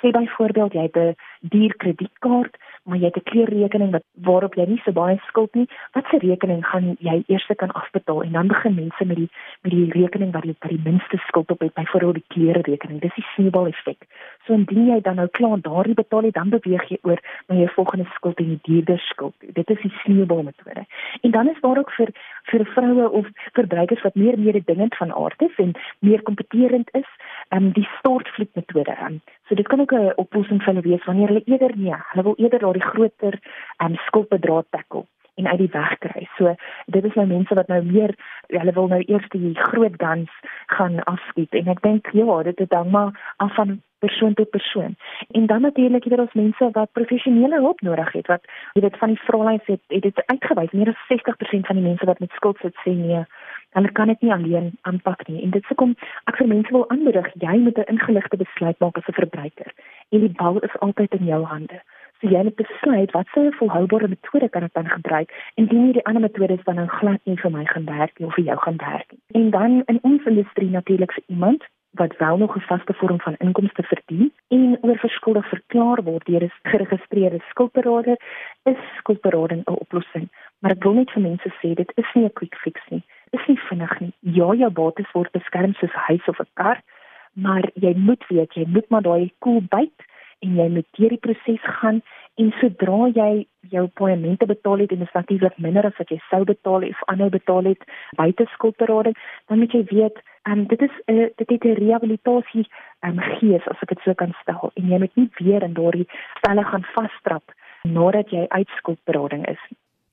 Sê 0.00 0.10
byvoorbeeld 0.10 0.72
jy 0.72 0.82
het 0.82 0.96
'n 0.96 1.16
duur 1.40 1.76
kredietkaart 1.76 2.56
maar 2.88 2.98
jy 2.98 3.10
het 3.10 3.16
'n 3.16 3.30
kleurrekening 3.30 3.90
wat 3.90 4.04
waarop 4.14 4.54
jy 4.54 4.64
nie 4.66 4.80
so 4.84 4.92
baie 4.92 5.18
skuld 5.26 5.54
nie. 5.54 5.68
Watse 5.92 6.18
rekening 6.18 6.64
gaan 6.66 6.96
jy 7.00 7.22
eers 7.26 7.46
kan 7.56 7.72
afbetaal 7.72 8.22
en 8.22 8.32
dan 8.32 8.46
begin 8.46 8.74
mense 8.74 9.04
met 9.04 9.16
die 9.16 9.30
met 9.62 9.72
die 9.72 9.90
rekening 9.92 10.32
wat 10.32 10.44
jy 10.44 10.54
by 10.58 10.68
die 10.68 10.84
minste 10.84 11.16
skuld 11.16 11.50
op 11.50 11.60
het, 11.60 11.74
byvoorbeeld 11.74 12.14
die 12.14 12.24
kleurrekening. 12.28 13.00
Dis 13.00 13.14
die 13.14 13.26
sneeubal 13.34 13.66
effek. 13.66 14.06
So 14.46 14.52
indien 14.52 14.86
jy 14.86 15.00
dan 15.00 15.16
nou 15.16 15.28
klaar 15.28 15.60
daardie 15.60 15.94
betaal 15.94 16.22
het, 16.22 16.34
dan 16.34 16.48
beweeg 16.48 16.88
jy 16.88 16.98
oor 17.02 17.20
na 17.48 17.54
jou 17.54 17.68
volgende 17.68 18.06
skuld 18.14 18.38
en 18.38 18.48
die 18.48 18.60
duurder 18.62 18.98
skuld. 18.98 19.34
Dit 19.52 19.70
is 19.70 19.80
die 19.80 19.92
sneeubal 20.02 20.42
metode. 20.42 20.86
En 21.20 21.30
dan 21.30 21.48
is 21.48 21.60
daar 21.60 21.78
ook 21.78 21.90
vir 21.90 22.08
vir 22.42 22.64
vroue 22.64 23.10
of 23.10 23.26
verbruikers 23.52 24.02
wat 24.02 24.14
meer 24.14 24.38
mededingend 24.38 24.96
van 24.96 25.12
aard 25.12 25.42
is 25.42 25.56
en 25.56 25.72
meer 25.98 26.22
kompeterend 26.22 26.88
is, 26.92 27.08
ehm 27.48 27.64
um, 27.64 27.72
die 27.72 27.88
stortvloed 27.98 28.48
metode. 28.54 28.96
Um, 29.04 29.20
so 29.48 29.54
dit 29.54 29.68
kan 29.68 29.80
ook 29.80 29.92
'n 29.92 30.12
oplossing 30.16 30.62
vir 30.62 30.74
hulle 30.74 30.88
wees 30.88 31.04
wanneer 31.04 31.28
hulle 31.28 31.44
eerder 31.44 31.72
nee, 31.76 31.94
hulle 32.10 32.22
wil 32.22 32.34
eerder 32.36 32.58
daardie 32.58 32.77
groter 32.80 33.38
um, 33.82 33.94
skuldbedrag 34.06 34.64
tackle 34.70 35.06
en 35.38 35.46
uit 35.46 35.58
die 35.58 35.72
weg 35.72 35.98
kry. 35.98 36.28
So 36.36 36.54
dit 36.86 37.04
is 37.04 37.14
nou 37.14 37.26
mense 37.26 37.54
wat 37.54 37.68
nou 37.72 37.82
meer 37.86 38.14
hulle 38.46 38.72
wil 38.78 38.88
nou 38.90 39.02
eers 39.06 39.28
die 39.34 39.54
groot 39.70 39.98
dans 39.98 40.30
gaan 40.66 40.98
afskiet. 41.10 41.54
En 41.54 41.70
ek 41.74 41.82
dink 41.82 42.10
ja, 42.12 42.42
dit 42.48 42.64
is 42.64 42.72
dan 42.72 42.90
maar 42.90 43.34
af 43.36 43.54
van 43.54 43.78
persoon 43.98 44.34
tot 44.34 44.50
persoon. 44.50 44.96
En 45.30 45.46
dan 45.46 45.60
natuurlik 45.60 46.04
het 46.04 46.18
ons 46.18 46.32
mense 46.32 46.70
wat 46.72 46.92
professionele 46.92 47.60
hulp 47.62 47.80
nodig 47.80 48.12
het 48.12 48.26
wat 48.26 48.50
jy 48.74 48.82
weet 48.82 48.98
van 48.98 49.14
die 49.14 49.22
vraelys 49.26 49.66
het, 49.66 49.82
het 49.86 50.02
dit 50.02 50.22
uitgewys. 50.26 50.74
Meer 50.74 50.92
as 50.94 51.06
60% 51.12 51.70
van 51.70 51.80
die 51.80 51.86
mense 51.86 52.06
wat 52.06 52.18
met 52.18 52.34
skuld 52.34 52.58
sit 52.62 52.74
sê 52.84 52.94
nee 52.94 53.22
hulle 53.76 53.90
kan 53.92 54.08
dit 54.08 54.22
nie 54.24 54.32
alleen 54.32 54.70
aanpak 54.88 55.26
nie. 55.28 55.42
En 55.44 55.50
dit 55.54 55.64
sê 55.66 55.74
kom 55.76 55.94
ek 56.30 56.38
vir 56.40 56.50
mense 56.50 56.72
wil 56.74 56.88
aanmoedig 56.90 57.30
jy 57.34 57.58
moet 57.62 57.78
'n 57.78 57.90
ingeligte 57.94 58.36
besluit 58.36 58.78
maak 58.78 58.98
as 58.98 59.08
'n 59.08 59.20
verbruiker. 59.22 59.70
En 60.10 60.20
die 60.20 60.34
bal 60.42 60.58
is 60.58 60.78
altyd 60.78 61.14
in 61.14 61.26
jou 61.26 61.42
hande 61.44 61.82
so 62.20 62.28
jy 62.28 62.42
moet 62.42 62.56
besluit 62.56 63.10
wat 63.10 63.26
se 63.32 63.50
volhoubare 63.58 64.08
metode 64.08 64.48
kan 64.48 64.62
ek 64.66 64.74
dan 64.74 64.88
gebruik 64.88 65.32
indien 65.54 65.84
hierdie 65.84 66.04
ander 66.04 66.22
metodes 66.22 66.64
dan 66.64 66.80
nou 66.80 66.86
glad 66.98 67.20
nie 67.24 67.36
vir 67.42 67.50
my 67.50 67.64
gaan 67.72 67.86
werk 67.86 68.18
nie 68.18 68.26
of 68.26 68.34
vir 68.34 68.44
jou 68.44 68.58
gaan 68.66 68.80
werk 68.82 69.12
nie. 69.12 69.20
En 69.40 69.50
dan 69.50 69.82
in 69.86 69.98
ons 70.02 70.24
industrie 70.32 70.70
natuurlik 70.70 71.12
vir 71.12 71.24
iemand 71.26 71.66
wat 71.98 72.16
wel 72.16 72.36
nog 72.36 72.56
'n 72.56 72.60
vaste 72.60 72.94
vorm 72.94 73.20
van 73.20 73.34
inkomste 73.38 73.82
verdien 73.82 74.32
en 74.48 74.78
oorverskuldig 74.80 75.48
verklaar 75.48 76.02
word 76.02 76.24
deur 76.26 76.42
'n 76.42 76.52
geregistreerde 76.62 77.40
skuldberader 77.48 78.16
is 78.62 78.80
skuldberading 78.98 79.62
'n 79.64 79.80
oplossing. 79.84 80.28
Maar 80.58 80.70
ek 80.70 80.82
wil 80.82 80.92
net 80.92 81.10
vir 81.10 81.22
mense 81.22 81.50
sê 81.60 81.74
dit 81.74 81.92
is 81.94 82.10
nie 82.14 82.24
'n 82.24 82.32
quick 82.32 82.54
fix 82.54 82.80
nie. 82.88 83.02
Is 83.30 83.46
nie 83.46 83.60
vinnig 83.68 84.00
nie. 84.00 84.12
Ja, 84.20 84.54
jou 84.54 84.70
bates 84.70 85.12
word 85.12 85.32
beskerm 85.32 85.74
soos 85.74 85.94
'n 85.94 86.06
huis 86.10 86.28
of 86.28 86.40
'n 86.40 86.46
kar, 86.54 86.82
maar 87.32 87.64
jy 87.74 87.94
moet 87.96 88.24
weet 88.28 88.52
jy 88.54 88.64
moet 88.66 88.88
maar 88.90 89.02
daai 89.02 89.32
koel 89.38 89.62
byt 89.68 89.98
en 90.44 90.56
jy 90.60 90.68
moet 90.68 90.86
deur 90.98 91.14
die 91.14 91.24
proses 91.26 91.64
gaan 91.80 92.02
en 92.38 92.52
sodra 92.60 93.08
jy 93.14 93.46
jou 93.72 93.84
paemente 94.00 94.46
betaal 94.46 94.84
het 94.84 94.92
en 94.94 95.02
dit 95.02 95.08
is 95.08 95.16
natuurlik 95.16 95.58
minder 95.58 95.86
as 95.86 95.96
wat 95.98 96.10
jy 96.14 96.18
sou 96.30 96.44
betaal 96.44 96.86
of 96.88 97.00
aanhou 97.12 97.30
betaal 97.34 97.70
het 97.70 97.82
buite 98.20 98.46
skuldberading, 98.54 99.16
dan 99.48 99.58
moet 99.58 99.74
jy 99.74 99.82
weet 99.90 100.22
um, 100.50 100.64
dit 100.70 100.82
is 100.82 100.94
'n 101.06 101.12
uh, 101.12 101.28
dit 101.36 101.50
het 101.50 101.64
'n 101.64 101.80
rehabilitasie 101.84 102.66
um, 103.06 103.18
gees 103.40 103.66
as 103.68 103.82
ek 103.82 103.88
dit 103.88 104.00
so 104.04 104.14
kan 104.14 104.34
stel 104.42 104.70
en 104.74 104.88
jy 104.88 104.98
moet 104.98 105.16
nie 105.16 105.30
weer 105.38 105.62
in 105.62 105.74
daardie 105.74 106.08
stelle 106.38 106.64
gaan 106.64 106.86
vasstrap 106.94 107.44
nadat 107.82 108.30
jy 108.30 108.46
uit 108.48 108.68
skuldberading 108.68 109.46
is. 109.48 109.62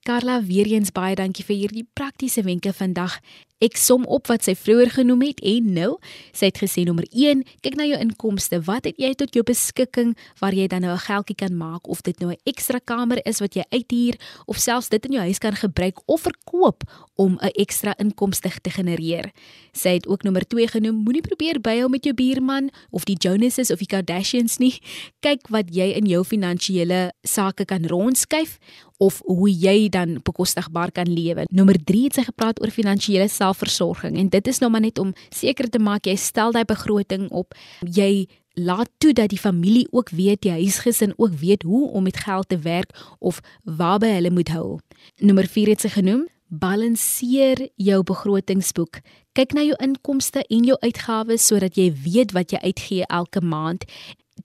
Carla, 0.06 0.44
weer 0.44 0.68
eens 0.70 0.92
baie 0.94 1.16
dankie 1.18 1.42
vir 1.48 1.56
hierdie 1.58 1.88
praktiese 1.98 2.44
wenke 2.46 2.70
vandag. 2.78 3.16
Ek 3.64 3.80
som 3.80 4.04
op 4.12 4.28
wat 4.30 4.44
sy 4.46 4.54
vroeër 4.54 4.92
genoem 5.00 5.24
het 5.26 5.40
en 5.48 5.70
nou, 5.74 5.88
sy 6.36 6.52
het 6.52 6.60
gesê 6.62 6.84
nommer 6.86 7.08
1, 7.10 7.42
kyk 7.66 7.78
na 7.80 7.88
jou 7.88 7.98
inkomste. 8.04 8.60
Wat 8.68 8.86
het 8.86 9.00
jy 9.02 9.16
tot 9.18 9.34
jou 9.34 9.42
beskikking 9.48 10.12
waar 10.44 10.54
jy 10.54 10.68
dan 10.70 10.86
nou 10.86 10.94
'n 10.94 11.06
geldjie 11.08 11.36
kan 11.36 11.58
maak 11.58 11.88
of 11.90 12.04
dit 12.04 12.20
nou 12.20 12.30
'n 12.30 12.38
ekstra 12.46 12.80
kamer 12.86 13.18
is 13.26 13.40
wat 13.40 13.56
jy 13.56 13.64
uithuur 13.72 14.16
of 14.46 14.58
selfs 14.58 14.90
dit 14.90 15.06
in 15.06 15.14
jou 15.14 15.22
huis 15.22 15.40
kan 15.40 15.56
gebruik 15.56 15.98
of 16.06 16.22
verkoop 16.22 16.84
om 17.16 17.40
'n 17.42 17.50
ekstra 17.58 17.96
inkomste 17.98 18.52
te 18.62 18.70
genereer. 18.70 19.32
Sy 19.74 19.90
het 19.90 20.08
ook 20.08 20.24
nommer 20.24 20.48
2 20.48 20.68
genoem, 20.68 21.04
moenie 21.04 21.22
probeer 21.22 21.62
byhou 21.62 21.90
met 21.90 22.04
jou 22.04 22.14
buurman 22.14 22.70
of 22.92 23.06
die 23.06 23.18
Jonases 23.18 23.72
of 23.72 23.80
die 23.80 23.88
Kardashians 23.88 24.58
nie. 24.58 24.80
Kyk 25.22 25.48
wat 25.50 25.74
jy 25.74 25.96
in 25.96 26.06
jou 26.06 26.24
finansiële 26.24 27.12
sake 27.24 27.66
kan 27.66 27.86
rondskuif 27.86 28.60
of 28.98 29.22
hoe 29.26 29.50
jy 29.52 29.90
dan 29.90 30.20
bekostigbaar 30.24 30.92
kan 30.92 31.10
lewe. 31.10 31.46
Nommer 31.52 31.78
3 31.84 32.04
het 32.04 32.20
sy 32.20 32.26
gepraat 32.28 32.62
oor 32.62 32.72
finansiële 32.72 33.28
selfversorging 33.32 34.18
en 34.20 34.30
dit 34.30 34.48
is 34.48 34.62
nou 34.64 34.72
maar 34.72 34.86
net 34.86 35.00
om 35.00 35.14
seker 35.30 35.70
te 35.70 35.80
maak 35.80 36.08
jy 36.08 36.16
stel 36.16 36.56
daai 36.56 36.66
begroting 36.66 37.28
op. 37.32 37.56
Jy 37.82 38.28
laat 38.56 38.90
toe 38.98 39.12
dat 39.14 39.30
die 39.30 39.40
familie 39.40 39.88
ook 39.92 40.10
weet, 40.16 40.42
die 40.42 40.52
huisgesin 40.52 41.14
ook 41.18 41.34
weet 41.40 41.64
hoe 41.64 41.90
om 41.92 42.04
met 42.04 42.18
geld 42.18 42.50
te 42.50 42.58
werk 42.58 42.96
of 43.20 43.42
waarby 43.64 44.14
hulle 44.16 44.32
moet 44.32 44.54
hou. 44.56 44.80
Nommer 45.20 45.48
4 45.48 45.76
het 45.76 45.84
sy 45.84 45.92
genoem 45.98 46.26
Balanseer 46.48 47.70
jou 47.76 48.04
begrotingsboek. 48.06 49.02
Kyk 49.36 49.56
na 49.58 49.64
jou 49.66 49.76
inkomste 49.82 50.46
en 50.46 50.68
jou 50.68 50.78
uitgawes 50.80 51.48
sodat 51.50 51.76
jy 51.76 51.90
weet 52.06 52.36
wat 52.38 52.54
jy 52.54 52.62
uitgee 52.62 53.08
elke 53.10 53.42
maand. 53.42 53.84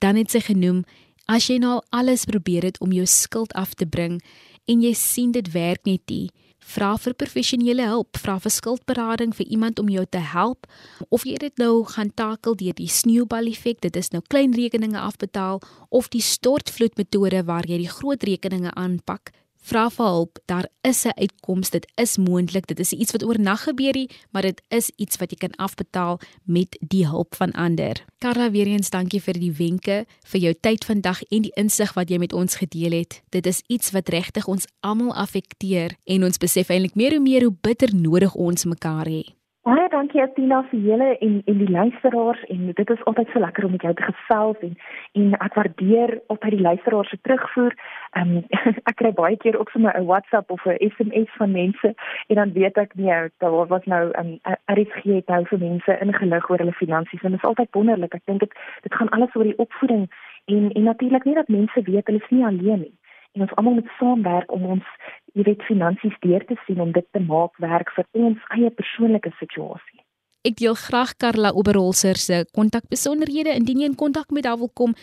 Dan 0.01 0.17
het 0.19 0.33
sy 0.33 0.41
genoem 0.43 0.81
As 1.27 1.49
jy 1.49 1.59
nou 1.61 1.79
alles 1.89 2.25
probeer 2.25 2.63
het 2.63 2.79
om 2.81 2.91
jou 2.91 3.05
skuld 3.05 3.53
af 3.53 3.75
te 3.75 3.85
bring 3.85 4.21
en 4.69 4.81
jy 4.81 4.93
sien 4.97 5.31
dit 5.31 5.51
werk 5.53 5.85
net 5.85 6.01
nie, 6.09 6.29
vra 6.61 6.93
vir 7.01 7.15
professionele 7.17 7.85
hulp, 7.89 8.17
vra 8.21 8.37
vir 8.39 8.53
skuldberading 8.53 9.33
vir 9.35 9.49
iemand 9.49 9.79
om 9.81 9.89
jou 9.89 10.05
te 10.05 10.21
help 10.31 10.67
of 11.09 11.25
jy 11.27 11.37
dit 11.41 11.61
nou 11.61 11.83
gaan 11.89 12.13
takel 12.15 12.55
deur 12.55 12.77
die 12.77 12.89
sneeubal 12.89 13.49
effek, 13.51 13.81
dit 13.81 13.95
is 13.97 14.11
nou 14.13 14.21
klein 14.29 14.53
rekeninge 14.55 14.99
afbetaal 15.01 15.61
of 15.89 16.09
die 16.13 16.23
stortvloedmetode 16.23 17.43
waar 17.49 17.67
jy 17.67 17.81
die 17.83 17.91
groot 17.91 18.23
rekeninge 18.23 18.73
aanpak. 18.77 19.33
Vra 19.61 19.89
vir 19.93 20.05
hulp, 20.05 20.39
daar 20.49 20.67
is 20.81 21.05
'n 21.05 21.13
uitkoms, 21.15 21.69
dit 21.69 21.91
is 21.95 22.17
moontlik, 22.17 22.67
dit 22.67 22.79
is 22.79 22.91
iets 22.91 23.11
wat 23.11 23.23
oornag 23.23 23.63
gebeur 23.63 23.93
nie, 23.93 24.09
maar 24.31 24.41
dit 24.41 24.61
is 24.67 24.91
iets 24.95 25.17
wat 25.17 25.29
jy 25.29 25.37
kan 25.37 25.55
afbetaal 25.55 26.19
met 26.43 26.77
die 26.79 27.07
hulp 27.07 27.35
van 27.35 27.51
ander. 27.51 28.05
Karla, 28.17 28.51
weer 28.51 28.67
eens 28.67 28.89
dankie 28.89 29.21
vir 29.21 29.33
die 29.33 29.51
wenke, 29.53 30.05
vir 30.23 30.39
jou 30.39 30.53
tyd 30.59 30.85
vandag 30.85 31.21
en 31.23 31.41
die 31.41 31.53
insig 31.55 31.93
wat 31.93 32.09
jy 32.09 32.17
met 32.17 32.33
ons 32.33 32.55
gedeel 32.55 32.91
het. 32.91 33.21
Dit 33.29 33.45
is 33.45 33.61
iets 33.67 33.91
wat 33.91 34.09
regtig 34.09 34.47
ons 34.47 34.65
almal 34.79 35.13
affekteer 35.13 35.95
en 36.03 36.23
ons 36.23 36.37
besef 36.37 36.69
eintlik 36.69 36.95
meer 36.95 37.13
en 37.13 37.23
meer 37.23 37.43
hoe 37.43 37.55
bitter 37.61 37.95
nodig 37.95 38.35
ons 38.35 38.65
mekaar 38.65 39.05
het. 39.05 39.40
Baie 39.61 39.83
dankie 39.93 40.17
Atina 40.23 40.63
vir 40.71 40.79
julle 40.81 41.07
en 41.21 41.33
en 41.51 41.57
die 41.59 41.69
luisteraars 41.69 42.39
en 42.53 42.61
dit 42.77 42.91
is 42.93 43.01
altyd 43.09 43.27
so 43.29 43.41
lekker 43.43 43.65
om 43.67 43.71
met 43.75 43.83
jou 43.85 43.91
te 43.93 44.05
gesels 44.07 44.63
en 44.67 44.71
en 45.19 45.35
ek 45.47 45.57
waardeer 45.59 46.13
by 46.45 46.49
die 46.53 46.61
luisteraars 46.65 47.11
se 47.13 47.19
terugvoer. 47.27 47.75
Ehm 48.17 48.31
um, 48.39 48.63
ek 48.89 48.97
kry 49.01 49.11
baie 49.19 49.37
keer 49.43 49.59
ook 49.59 49.69
sommer 49.69 49.93
'n 49.99 50.09
WhatsApp 50.09 50.49
of 50.55 50.65
'n 50.65 50.81
SMS 50.87 51.29
van 51.37 51.53
mense 51.53 51.93
en 52.27 52.35
dan 52.41 52.53
weet 52.57 52.77
ek 52.77 52.95
nie 52.95 53.13
daar 53.45 53.67
was 53.73 53.85
nou 53.85 54.09
'n 54.09 54.33
um, 54.33 54.57
RSG 54.77 55.03
het 55.03 55.29
nou 55.29 55.45
vir 55.45 55.59
mense 55.59 55.99
ingelig 56.07 56.49
oor 56.49 56.63
hulle 56.65 56.81
finansies 56.81 57.21
en 57.21 57.31
dit 57.31 57.43
is 57.43 57.49
altyd 57.49 57.69
wonderlik. 57.77 58.13
Ek 58.13 58.25
dink 58.25 58.39
dit 58.39 58.53
dit 58.81 58.93
gaan 58.93 59.09
alles 59.09 59.35
oor 59.35 59.43
die 59.43 59.61
opvoeding 59.65 60.09
en 60.45 60.71
en 60.71 60.83
natuurlik 60.83 61.23
nie 61.25 61.35
dat 61.35 61.47
mense 61.47 61.81
weet 61.81 62.07
hulle 62.07 62.23
is 62.23 62.33
nie 62.33 62.45
alleen 62.45 62.81
nie 62.87 63.00
en 63.33 63.45
ons 63.45 63.55
almal 63.55 63.79
moet 63.79 63.91
saamwerk 63.99 64.51
om 64.51 64.65
ons 64.75 64.87
jy 65.33 65.43
weet 65.47 65.67
finansies 65.69 66.17
deur 66.25 66.43
te 66.45 66.55
sien 66.65 66.81
om 66.83 66.91
dit 66.91 67.07
te 67.11 67.19
maak 67.19 67.55
werk 67.63 67.89
vir 67.95 68.05
ons 68.11 68.39
eie 68.57 68.69
persoonlike 68.69 69.31
situasie. 69.39 70.01
Ek 70.43 70.57
deel 70.57 70.73
graag 70.73 71.13
Karla 71.21 71.53
Oberholzer 71.53 72.17
se 72.17 72.45
kontakbesonderhede 72.57 73.53
indien 73.53 73.79
jy 73.79 73.85
in 73.91 73.95
kontak 73.95 74.31
met 74.33 74.45
haar 74.49 74.57
wil 74.57 74.71
kom. 74.73 74.95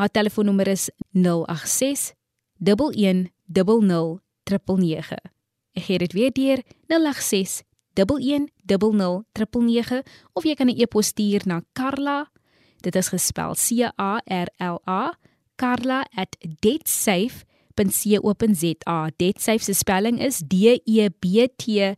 Haar 0.00 0.08
telefoonnommer 0.08 0.68
is 0.72 0.88
086 1.12 2.14
1100 2.58 3.30
999. 3.46 5.20
Ek 5.76 5.84
gee 5.84 5.98
dit 5.98 6.12
weer 6.16 6.32
deur 6.32 6.62
086 6.88 7.62
1100 7.96 10.02
of 10.34 10.44
jy 10.44 10.54
kan 10.54 10.68
'n 10.68 10.76
e-pos 10.76 11.06
stuur 11.06 11.42
na 11.46 11.62
Karla. 11.72 12.30
Dit 12.82 12.96
is 12.96 13.08
gespel 13.08 13.54
C 13.54 13.82
A 13.96 14.20
R 14.24 14.48
L 14.58 14.80
A 14.86 15.12
karla@debtsafe.com 15.56 17.45
debtsafe.co.za. 17.76 19.10
Debtsafe 19.16 19.64
se 19.64 19.74
spelling 19.74 20.20
is 20.20 20.38
D 20.38 20.80
E 20.84 21.08
B 21.08 21.46
T 21.56 21.94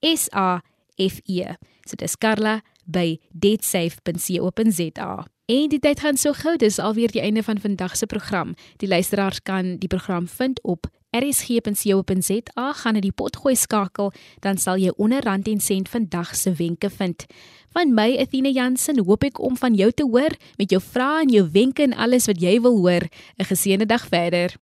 S 0.00 0.28
A 0.32 0.62
F 0.96 1.20
E. 1.24 1.44
So 1.86 1.96
dis 1.96 2.16
Karla 2.16 2.60
by 2.84 3.18
debtsafe.co.za. 3.30 5.26
En 5.50 5.68
die 5.68 5.80
tyd 5.82 6.00
gaan 6.00 6.16
so 6.16 6.32
gou, 6.32 6.54
dis 6.56 6.78
alweer 6.78 7.10
die 7.10 7.22
einde 7.22 7.42
van 7.42 7.58
vandag 7.58 7.96
se 7.96 8.06
program. 8.06 8.54
Die 8.78 8.88
luisteraars 8.88 9.42
kan 9.42 9.76
die 9.82 9.88
program 9.90 10.28
vind 10.28 10.62
op 10.62 10.86
rsg.co.za, 11.10 12.72
gaan 12.72 12.94
na 12.94 13.00
die 13.02 13.10
potgooi 13.12 13.56
skakel, 13.58 14.12
dan 14.46 14.60
sal 14.62 14.78
jy 14.78 14.92
onder 14.94 15.24
rand 15.26 15.48
en 15.50 15.58
sent 15.60 15.90
vandag 15.90 16.36
se 16.38 16.54
wenke 16.54 16.90
vind. 16.90 17.26
Van 17.74 17.94
my 17.94 18.14
Athena 18.22 18.50
Jansen 18.54 19.02
hoop 19.02 19.26
ek 19.26 19.42
om 19.42 19.58
van 19.58 19.74
jou 19.74 19.90
te 19.90 20.06
hoor 20.06 20.38
met 20.58 20.70
jou 20.70 20.78
vrae 20.82 21.24
en 21.24 21.34
jou 21.34 21.44
wenke 21.50 21.82
en 21.82 21.98
alles 21.98 22.30
wat 22.30 22.38
jy 22.38 22.60
wil 22.62 22.78
hoor. 22.78 23.10
'n 23.38 23.50
Geseënde 23.50 23.86
dag 23.86 24.06
verder. 24.06 24.60